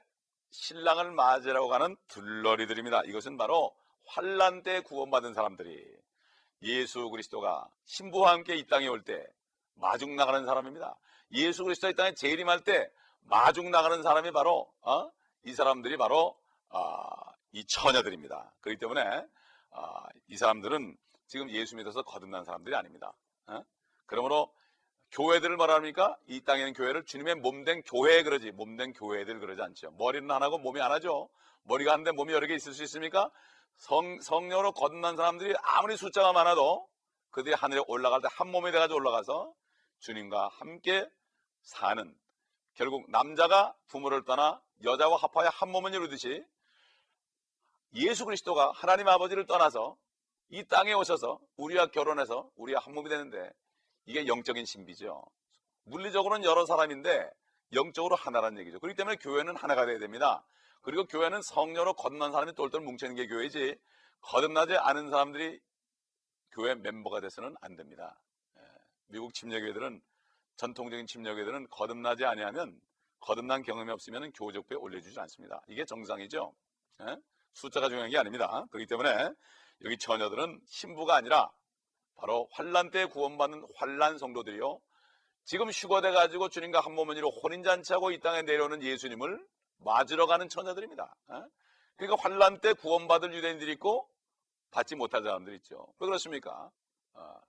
신랑을 0.52 1.12
맞으라고 1.12 1.68
가는 1.68 1.96
들러리들입니다. 2.08 3.04
이것은 3.06 3.38
바로 3.38 3.76
환란 4.08 4.64
때 4.64 4.82
구원받은 4.82 5.34
사람들이 5.34 5.84
예수 6.64 7.10
그리스도가 7.10 7.68
신부와 7.86 8.32
함께 8.34 8.56
이 8.56 8.66
땅에 8.68 8.88
올 8.88 9.04
때 9.04 9.24
마중 9.80 10.16
나가는 10.16 10.46
사람입니다. 10.46 10.96
예수 11.34 11.64
그리스도 11.64 11.90
이 11.90 11.96
땅에 11.96 12.14
재림할 12.14 12.62
때 12.64 12.90
마중 13.22 13.72
나가는 13.72 14.02
사람이 14.02 14.32
바로 14.32 14.72
어? 14.82 15.10
이 15.44 15.54
사람들이 15.54 15.98
바로 15.98 16.38
아, 16.70 17.06
이 17.52 17.66
처녀들입니다. 17.66 18.54
그렇기 18.62 18.80
때문에 18.80 19.02
아, 19.72 20.04
이 20.28 20.38
사람들은 20.38 20.96
지금 21.28 21.50
예수 21.52 21.76
믿어서 21.76 22.04
거듭난 22.04 22.44
사람들이 22.46 22.76
아닙니다. 22.76 23.14
어? 23.48 23.62
그러므로 24.06 24.54
교회들을 25.12 25.56
말합니까? 25.58 26.18
이 26.28 26.42
땅에는 26.42 26.74
교회를 26.74 27.06
주님의 27.06 27.36
몸된 27.36 27.84
교회 27.84 28.24
그러지 28.24 28.52
몸된 28.52 28.94
교회들 28.94 29.40
그러지 29.40 29.62
않죠. 29.62 29.92
머리는 29.92 30.30
하나고 30.30 30.58
몸이 30.58 30.80
하나죠. 30.80 31.30
머리가 31.64 31.94
한데 31.94 32.12
몸이 32.12 32.34
여러 32.34 32.48
개 32.48 32.56
있을 32.56 32.74
수 32.74 32.84
있습니까? 32.84 33.30
성, 33.78 34.20
성녀로 34.22 34.72
거듭난 34.74 35.16
사람들이 35.16 35.54
아무리 35.62 35.96
숫자가 35.98 36.34
많아도 36.34 36.88
그들이 37.32 37.54
하늘에 37.54 37.82
올라갈 37.88 38.22
때 38.22 38.28
한 38.32 38.50
몸이 38.50 38.72
돼가지고 38.72 38.98
올라가서 38.98 39.54
주님과 40.00 40.50
함께 40.50 41.10
사는 41.62 42.16
결국 42.74 43.10
남자가 43.10 43.76
부모를 43.88 44.24
떠나 44.24 44.62
여자와 44.84 45.18
합하여 45.18 45.50
한 45.50 45.70
몸을 45.72 45.94
이루듯이 45.94 46.44
예수 47.96 48.26
그리스도가 48.26 48.72
하나님 48.74 49.08
아버지를 49.08 49.46
떠나서 49.46 49.98
이 50.50 50.64
땅에 50.66 50.94
오셔서 50.94 51.40
우리와 51.58 51.88
결혼해서 51.88 52.50
우리와 52.56 52.82
한 52.82 52.94
몸이 52.94 53.10
되는데 53.10 53.52
이게 54.06 54.28
영적인 54.28 54.66
신비죠. 54.66 55.24
물리적으로는 55.84 56.46
여러 56.46 56.66
사람인데 56.66 57.30
영적으로 57.74 58.16
하나라는 58.16 58.60
얘기죠. 58.60 58.80
그렇기 58.80 58.96
때문에 58.96 59.18
교회는 59.18 59.56
하나가 59.56 59.86
돼야 59.86 60.00
됩니다. 60.00 60.46
그리고 60.82 61.06
교회는 61.06 61.42
성녀로 61.42 61.94
거듭난 61.94 62.32
사람이 62.32 62.54
똘똘 62.54 62.80
뭉치는 62.82 63.16
게 63.16 63.28
교회지 63.28 63.78
거듭나지 64.22 64.78
않은 64.78 65.10
사람들이 65.10 65.60
교회 66.52 66.76
멤버가 66.76 67.20
돼서는 67.20 67.56
안 67.62 67.76
됩니다. 67.76 68.20
예, 69.08 69.14
미국 69.14 69.34
침례교회들은 69.34 70.02
전통적인 70.58 71.08
침례교회들은 71.08 71.68
거듭나지 71.70 72.26
아니하면 72.26 72.80
거듭난 73.20 73.64
경험이 73.64 73.92
없으면 73.92 74.32
교적부에 74.34 74.78
올려주지 74.78 75.20
않습니다. 75.20 75.62
이게 75.68 75.86
정상이죠. 75.86 76.54
예? 77.02 77.18
숫자가 77.54 77.90
중요한 77.90 78.10
게 78.10 78.18
아닙니다. 78.18 78.66
그렇기 78.72 78.88
때문에 78.88 79.32
여기 79.86 79.98
처녀들은 79.98 80.62
신부가 80.66 81.16
아니라 81.16 81.50
바로 82.16 82.48
환란 82.52 82.90
때 82.92 83.06
구원받는 83.06 83.68
환란 83.76 84.18
성도들이요. 84.18 84.80
지금 85.46 85.70
휴거돼 85.70 86.12
가지고 86.12 86.50
주님과 86.50 86.82
한 86.82 86.94
몸은 86.94 87.16
이로 87.16 87.30
혼인 87.30 87.64
잔치하고 87.64 88.12
이 88.12 88.20
땅에 88.20 88.42
내려오는 88.42 88.84
예수님을 88.84 89.46
맞으러 89.78 90.26
가는 90.26 90.50
처녀들입니다. 90.50 91.16
예? 91.34 91.42
그러니까 91.96 92.22
환란 92.22 92.60
때 92.60 92.74
구원받을 92.74 93.34
유대인들이 93.34 93.72
있고 93.74 94.10
받지 94.72 94.96
못할 94.96 95.24
사람들이 95.24 95.56
있죠. 95.58 95.88
왜 96.00 96.08
그렇습니까? 96.08 96.70
어, 97.14 97.40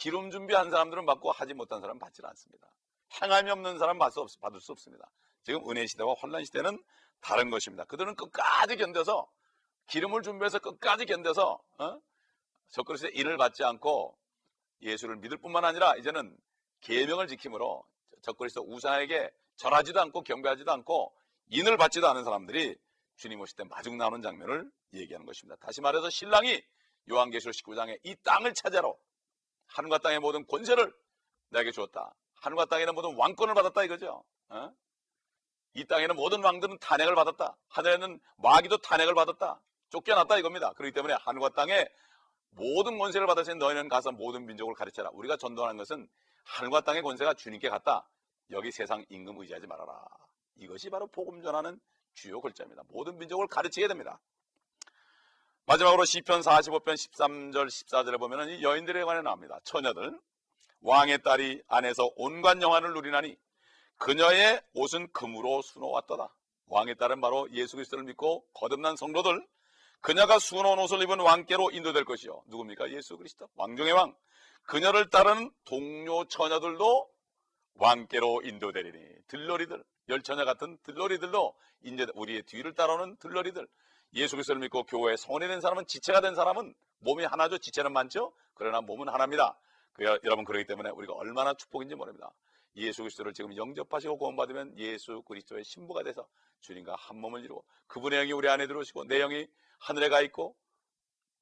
기름 0.00 0.30
준비한 0.30 0.70
사람들은 0.70 1.04
받고 1.04 1.30
하지 1.30 1.52
못한 1.52 1.80
사람은 1.80 2.00
받지 2.00 2.22
않습니다. 2.24 2.66
행함이 3.22 3.50
없는 3.50 3.78
사람은 3.78 3.98
받을 3.98 4.60
수, 4.60 4.72
없습니다. 4.72 5.10
지금 5.42 5.68
은혜 5.70 5.86
시대와 5.86 6.14
환란 6.18 6.42
시대는 6.44 6.82
다른 7.20 7.50
것입니다. 7.50 7.84
그들은 7.84 8.14
끝까지 8.14 8.76
견뎌서 8.76 9.30
기름을 9.88 10.22
준비해서 10.22 10.58
끝까지 10.58 11.04
견뎌서 11.04 11.60
어? 11.78 12.00
적그리스도의 12.70 13.14
일을 13.14 13.36
받지 13.36 13.62
않고 13.62 14.16
예수를 14.80 15.16
믿을 15.16 15.36
뿐만 15.36 15.66
아니라 15.66 15.94
이제는 15.96 16.34
계명을 16.80 17.26
지킴으로 17.28 17.84
적그리스도 18.22 18.62
우상에게 18.62 19.30
절하지도 19.56 20.00
않고 20.00 20.22
경배하지도 20.22 20.72
않고 20.72 21.14
인을 21.48 21.76
받지도 21.76 22.08
않은 22.08 22.24
사람들이 22.24 22.74
주님 23.16 23.38
오실 23.40 23.56
때 23.56 23.64
마중 23.64 23.98
나오는 23.98 24.22
장면을 24.22 24.70
얘기하는 24.94 25.26
것입니다. 25.26 25.56
다시 25.60 25.82
말해서 25.82 26.08
신랑이 26.08 26.62
요한계시록 27.10 27.54
19장에 27.54 27.98
이 28.04 28.16
땅을 28.22 28.54
차지하러 28.54 28.96
하늘과 29.70 29.98
땅의 29.98 30.20
모든 30.20 30.46
권세를 30.46 30.92
내게 31.50 31.70
주었다. 31.70 32.14
하늘과 32.36 32.66
땅에는 32.66 32.94
모든 32.94 33.16
왕권을 33.16 33.54
받았다 33.54 33.84
이거죠. 33.84 34.24
어? 34.48 34.72
이 35.74 35.84
땅에는 35.84 36.16
모든 36.16 36.42
왕들은 36.42 36.78
탄핵을 36.78 37.14
받았다. 37.14 37.56
하늘에는 37.68 38.20
마귀도 38.38 38.78
탄핵을 38.78 39.14
받았다. 39.14 39.60
쫓겨났다 39.90 40.38
이겁니다. 40.38 40.72
그렇기 40.72 40.92
때문에 40.92 41.14
하늘과 41.20 41.50
땅에 41.50 41.88
모든 42.50 42.98
권세를 42.98 43.26
받으신 43.26 43.58
너희는 43.58 43.88
가서 43.88 44.10
모든 44.10 44.46
민족을 44.46 44.74
가르쳐라. 44.74 45.10
우리가 45.12 45.36
전도하는 45.36 45.76
것은 45.76 46.08
하늘과 46.44 46.80
땅의 46.82 47.02
권세가 47.02 47.34
주님께 47.34 47.68
갔다. 47.68 48.08
여기 48.50 48.72
세상 48.72 49.04
임금 49.08 49.38
의지하지 49.38 49.66
말아라. 49.66 50.04
이것이 50.56 50.90
바로 50.90 51.06
복음 51.06 51.42
전하는 51.42 51.78
주요 52.14 52.40
글자입니다. 52.40 52.82
모든 52.88 53.18
민족을 53.18 53.46
가르치게 53.46 53.86
됩니다. 53.86 54.20
마지막으로 55.70 56.04
시편 56.04 56.40
45편 56.40 56.94
13절 56.94 57.68
14절에 57.68 58.18
보면 58.18 58.48
이 58.48 58.60
여인들에 58.60 59.04
관해 59.04 59.22
나옵니다. 59.22 59.60
처녀들 59.62 60.18
왕의 60.80 61.22
딸이 61.22 61.62
안에서 61.68 62.10
온갖 62.16 62.60
영화를 62.60 62.92
누리나니 62.92 63.36
그녀의 63.96 64.60
옷은 64.74 65.12
금으로 65.12 65.62
수놓았더다. 65.62 66.34
왕의 66.66 66.96
딸은 66.96 67.20
바로 67.20 67.46
예수 67.52 67.76
그리스도를 67.76 68.02
믿고 68.02 68.44
거듭난 68.52 68.96
성도들 68.96 69.46
그녀가 70.00 70.40
수놓은 70.40 70.76
옷을 70.80 71.02
입은 71.02 71.20
왕께로 71.20 71.70
인도될 71.70 72.04
것이요. 72.04 72.42
누굽니까? 72.48 72.90
예수 72.90 73.16
그리스도. 73.16 73.48
왕중의 73.54 73.92
왕. 73.92 74.16
그녀를 74.64 75.08
따르는 75.08 75.52
동료 75.66 76.24
처녀들도 76.24 77.08
왕께로 77.74 78.42
인도되리니 78.42 78.98
들러리들 79.28 79.84
열처녀 80.08 80.44
같은 80.44 80.78
들러리들도 80.82 81.54
이제 81.84 82.06
우리의 82.14 82.42
뒤를 82.42 82.74
따라오는 82.74 83.18
들러리들 83.18 83.68
예수 84.14 84.36
그리스도를 84.36 84.60
믿고 84.60 84.84
교회에 84.84 85.16
성원이 85.16 85.46
된 85.48 85.60
사람은 85.60 85.86
지체가 85.86 86.20
된 86.20 86.34
사람은 86.34 86.74
몸이 86.98 87.24
하나죠 87.24 87.58
지체는 87.58 87.92
많죠 87.92 88.32
그러나 88.54 88.80
몸은 88.80 89.08
하나입니다 89.08 89.58
그, 89.92 90.04
여러분 90.04 90.44
그러기 90.44 90.66
때문에 90.66 90.90
우리가 90.90 91.14
얼마나 91.14 91.54
축복인지 91.54 91.94
모릅니다 91.94 92.32
예수 92.76 93.02
그리스도를 93.02 93.32
지금 93.32 93.56
영접하시고 93.56 94.16
구원받으면 94.18 94.78
예수 94.78 95.22
그리스도의 95.22 95.64
신부가 95.64 96.02
돼서 96.02 96.26
주님과 96.60 96.94
한 96.96 97.16
몸을 97.18 97.44
이루고 97.44 97.64
그분의 97.86 98.20
영이 98.20 98.32
우리 98.32 98.48
안에 98.48 98.66
들어오시고 98.66 99.04
내 99.04 99.18
영이 99.18 99.46
하늘에 99.78 100.08
가 100.08 100.20
있고 100.20 100.56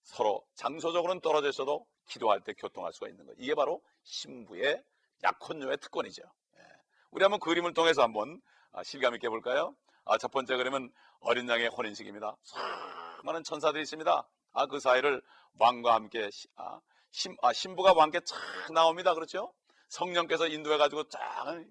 서로 0.02 0.46
장소적으로는 0.54 1.20
떨어져 1.20 1.48
있어도 1.48 1.87
기도할 2.07 2.40
때 2.40 2.54
교통할 2.54 2.92
수가 2.92 3.09
있는 3.09 3.26
것 3.26 3.35
이게 3.38 3.54
바로 3.54 3.83
신부의 4.04 4.83
약혼녀의 5.22 5.78
특권이죠. 5.78 6.22
예. 6.57 6.62
우리 7.11 7.22
한번 7.22 7.40
그림을 7.40 7.74
통해서 7.74 8.02
한번 8.02 8.40
아, 8.72 8.83
실감 8.83 9.14
있게 9.14 9.28
볼까요? 9.28 9.76
아, 10.09 10.16
첫 10.18 10.31
번째 10.31 10.57
그림은 10.57 10.90
어린 11.21 11.49
양의 11.49 11.68
혼인식입니다. 11.68 12.37
수많은 12.42 13.42
천사들이 13.44 13.83
있습니다. 13.83 14.29
아, 14.53 14.66
그 14.66 14.81
사이를 14.81 15.23
왕과 15.59 15.94
함께 15.94 16.31
시- 16.31 16.49
아, 16.57 16.81
신, 17.11 17.37
아, 17.42 17.53
신부가 17.53 17.92
왕께 17.94 18.21
착 18.25 18.38
나옵니다. 18.73 19.14
그렇죠? 19.14 19.53
성령께서 19.88 20.47
인도해가지고 20.49 21.09
쫙 21.09 21.21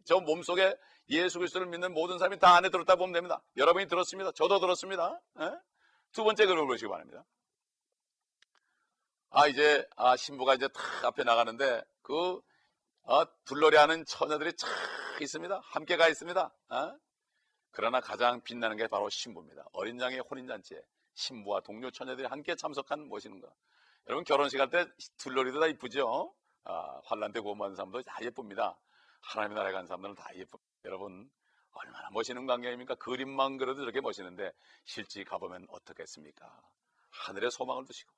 저 0.05 0.19
몸속에 0.19 0.75
예수 1.09 1.39
그리스도를 1.39 1.67
믿는 1.67 1.93
모든 1.93 2.17
사람이 2.17 2.39
다 2.39 2.55
안에 2.55 2.69
들었다 2.69 2.95
보면 2.95 3.13
됩니다. 3.13 3.41
여러분이 3.55 3.87
들었습니다. 3.87 4.31
저도 4.33 4.59
들었습니다. 4.59 5.19
예? 5.39 5.51
두 6.11 6.23
번째 6.23 6.45
그림을 6.45 6.67
보시기 6.67 6.89
바랍니다. 6.89 7.23
아, 9.29 9.47
이제, 9.47 9.87
아, 9.95 10.15
신부가 10.15 10.55
이제 10.55 10.67
탁 10.69 11.05
앞에 11.05 11.23
나가는데, 11.23 11.83
그, 12.01 12.39
어, 13.03 13.23
둘러리 13.45 13.77
하는 13.77 14.03
처녀들이 14.05 14.53
쫙 14.55 14.67
있습니다. 15.21 15.59
함께 15.63 15.95
가 15.97 16.07
있습니다. 16.07 16.51
어? 16.69 16.97
그러나 17.71 17.99
가장 18.01 18.41
빛나는 18.41 18.77
게 18.77 18.87
바로 18.87 19.09
신부입니다. 19.09 19.65
어린 19.73 19.99
양의 19.99 20.19
혼인잔치에 20.19 20.81
신부와 21.13 21.61
동료 21.61 21.91
처녀들이 21.91 22.27
함께 22.27 22.55
참석한 22.55 23.07
모시는 23.07 23.39
것. 23.39 23.53
여러분 24.07 24.23
결혼식 24.23 24.59
할 24.59 24.69
때 24.69 24.85
둘러리도 25.17 25.59
다 25.59 25.67
이쁘죠? 25.67 26.33
아, 26.63 27.01
환란 27.05 27.31
때 27.31 27.39
구원받은 27.39 27.75
사람도 27.75 28.01
다 28.03 28.17
예쁩니다. 28.21 28.77
하나님의 29.21 29.55
나라에 29.55 29.73
간 29.73 29.85
사람들은 29.85 30.15
다 30.15 30.29
예쁩니다. 30.35 30.63
여러분 30.85 31.29
얼마나 31.71 32.09
멋있는 32.11 32.45
광경입니까? 32.47 32.95
그림만 32.95 33.57
그려도 33.57 33.81
저렇게 33.81 34.01
멋있는데 34.01 34.51
실제 34.85 35.23
가보면 35.23 35.67
어떻겠습니까? 35.69 36.61
하늘에 37.09 37.49
소망을 37.49 37.85
두시고 37.85 38.11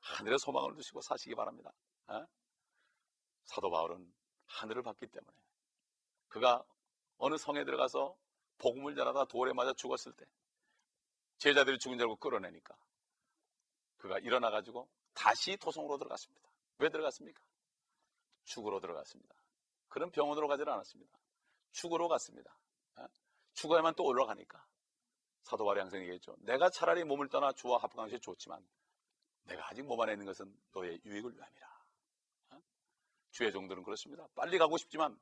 하늘에 0.00 0.38
소망을 0.38 0.74
두시고 0.74 1.00
사시기 1.02 1.34
바랍니다. 1.34 1.72
어? 2.06 2.26
사도 3.44 3.70
바울은 3.70 4.12
하늘을 4.46 4.82
봤기 4.82 5.06
때문에 5.08 5.36
그가 6.28 6.64
어느 7.18 7.36
성에 7.36 7.64
들어가서 7.64 8.16
복음을 8.58 8.94
전하다 8.94 9.26
돌에 9.26 9.52
맞아 9.52 9.72
죽었을 9.72 10.12
때 10.12 10.26
제자들이 11.38 11.78
죽은 11.78 11.98
줄 11.98 12.04
알고 12.04 12.16
끌어내니까 12.16 12.76
그가 13.98 14.18
일어나 14.18 14.50
가지고 14.50 14.88
다시 15.14 15.56
도성으로 15.56 15.98
들어갔습니다. 15.98 16.48
왜 16.78 16.88
들어갔습니까? 16.88 17.40
죽으러 18.44 18.80
들어갔습니다. 18.80 19.34
그런 19.88 20.10
병원으로 20.10 20.48
가지는 20.48 20.72
않았습니다. 20.72 21.18
죽으러 21.72 22.08
갔습니다. 22.08 22.56
예? 23.00 23.04
죽어야만 23.54 23.94
또 23.94 24.04
올라가니까 24.04 24.64
사도 25.42 25.64
바리 25.64 25.80
항상 25.80 26.00
얘기했죠. 26.02 26.36
내가 26.40 26.70
차라리 26.70 27.04
몸을 27.04 27.28
떠나 27.28 27.52
주와 27.52 27.78
합당한 27.78 28.10
것이 28.10 28.20
좋지만 28.20 28.64
내가 29.44 29.66
아직 29.68 29.82
몸 29.82 30.00
안에 30.00 30.12
있는 30.12 30.26
것은 30.26 30.54
너의 30.72 31.00
유익을 31.04 31.34
위함이라. 31.34 31.66
어? 32.50 32.60
주의 33.30 33.50
종들은 33.50 33.82
그렇습니다. 33.82 34.26
빨리 34.34 34.58
가고 34.58 34.76
싶지만 34.76 35.18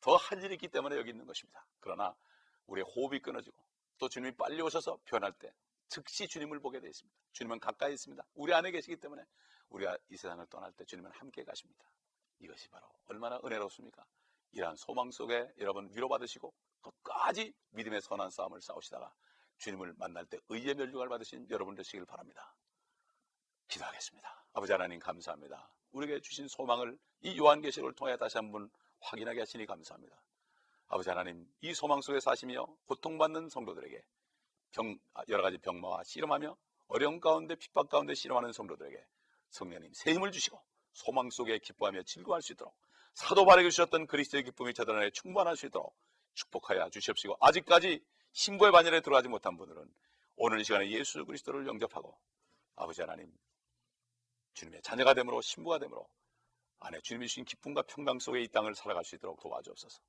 더 0.00 0.16
할 0.16 0.42
일이 0.42 0.54
있기 0.54 0.68
때문에 0.68 0.96
여기 0.96 1.10
있는 1.10 1.26
것입니다. 1.26 1.66
그러나 1.80 2.14
우리의 2.68 2.84
호흡이 2.84 3.20
끊어지고 3.20 3.56
또 3.98 4.08
주님이 4.08 4.36
빨리 4.36 4.60
오셔서 4.62 4.98
변할 5.04 5.32
때 5.32 5.52
즉시 5.88 6.28
주님을 6.28 6.60
보게 6.60 6.80
되어 6.80 6.88
있습니다. 6.88 7.18
주님은 7.32 7.60
가까이 7.60 7.94
있습니다. 7.94 8.22
우리 8.34 8.54
안에 8.54 8.70
계시기 8.70 8.96
때문에 8.96 9.24
우리가 9.70 9.98
이 10.08 10.16
세상을 10.16 10.46
떠날 10.46 10.72
때 10.72 10.84
주님은 10.84 11.10
함께 11.12 11.44
가십니다. 11.44 11.84
이것이 12.38 12.68
바로 12.68 12.86
얼마나 13.06 13.40
은혜롭습니까? 13.44 14.04
이러한 14.52 14.76
소망 14.76 15.10
속에 15.10 15.52
여러분 15.58 15.88
위로받으시고 15.92 16.54
끝까지 16.80 17.52
믿음의 17.70 18.00
선한 18.00 18.30
싸움을 18.30 18.60
싸우시다가 18.60 19.12
주님을 19.58 19.94
만날 19.98 20.24
때 20.26 20.38
의의 20.48 20.74
멸류관을 20.74 21.08
받으신 21.08 21.46
여러분 21.50 21.74
되시길 21.74 22.06
바랍니다. 22.06 22.54
기도하겠습니다. 23.68 24.46
아버지 24.52 24.72
하나님 24.72 24.98
감사합니다. 24.98 25.70
우리에게 25.90 26.20
주신 26.20 26.48
소망을 26.48 26.98
이 27.20 27.36
요한계시록을 27.38 27.94
통해 27.94 28.16
다시 28.16 28.38
한번 28.38 28.70
확인하게 29.00 29.40
하시니 29.40 29.66
감사합니다. 29.66 30.20
아버지 30.88 31.10
하나님 31.10 31.46
이 31.60 31.74
소망 31.74 32.00
속에 32.00 32.18
사시며 32.20 32.66
고통받는 32.86 33.50
성도들에게 33.50 34.02
병, 34.72 34.98
아, 35.14 35.22
여러 35.28 35.42
가지 35.42 35.58
병마와 35.58 36.04
씨름하며 36.04 36.56
어려운 36.88 37.20
가운데 37.20 37.54
핍박 37.54 37.90
가운데 37.90 38.14
씨름하는 38.14 38.52
성도들에게 38.52 39.04
성령님 39.50 39.92
새 39.94 40.12
힘을 40.12 40.32
주시고 40.32 40.60
소망 40.92 41.30
속에 41.30 41.58
기뻐하며 41.58 42.02
즐거워할 42.04 42.42
수 42.42 42.52
있도록 42.52 42.74
사도 43.14 43.44
바르게 43.44 43.68
주셨던 43.70 44.06
그리스도의 44.06 44.44
기쁨이 44.44 44.72
저들 44.72 44.96
안에 44.96 45.10
충만할 45.10 45.56
수 45.56 45.66
있도록 45.66 45.94
축복하여 46.34 46.88
주시옵시고 46.90 47.36
아직까지 47.40 48.02
신부의 48.32 48.72
반열에 48.72 49.00
들어가지 49.00 49.28
못한 49.28 49.56
분들은 49.56 49.92
오늘 50.36 50.60
이 50.60 50.64
시간에 50.64 50.88
예수 50.90 51.24
그리스도를 51.24 51.66
영접하고 51.66 52.18
아버지 52.76 53.02
하나님 53.02 53.30
주님의 54.54 54.82
자녀가 54.82 55.14
되므로 55.14 55.40
신부가 55.42 55.78
되므로 55.78 56.08
안에 56.80 57.00
주님이 57.02 57.26
주신 57.26 57.44
기쁨과 57.44 57.82
평강 57.82 58.18
속에 58.18 58.40
이 58.40 58.48
땅을 58.48 58.74
살아갈 58.74 59.04
수 59.04 59.16
있도록 59.16 59.40
도와주옵소서. 59.40 60.00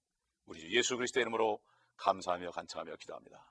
우리 0.49 0.61
주 0.61 0.69
예수 0.71 0.97
그리스도의 0.97 1.21
이름으로 1.21 1.59
감사하며 1.97 2.49
간청하며 2.49 2.95
기도합니다. 2.95 3.45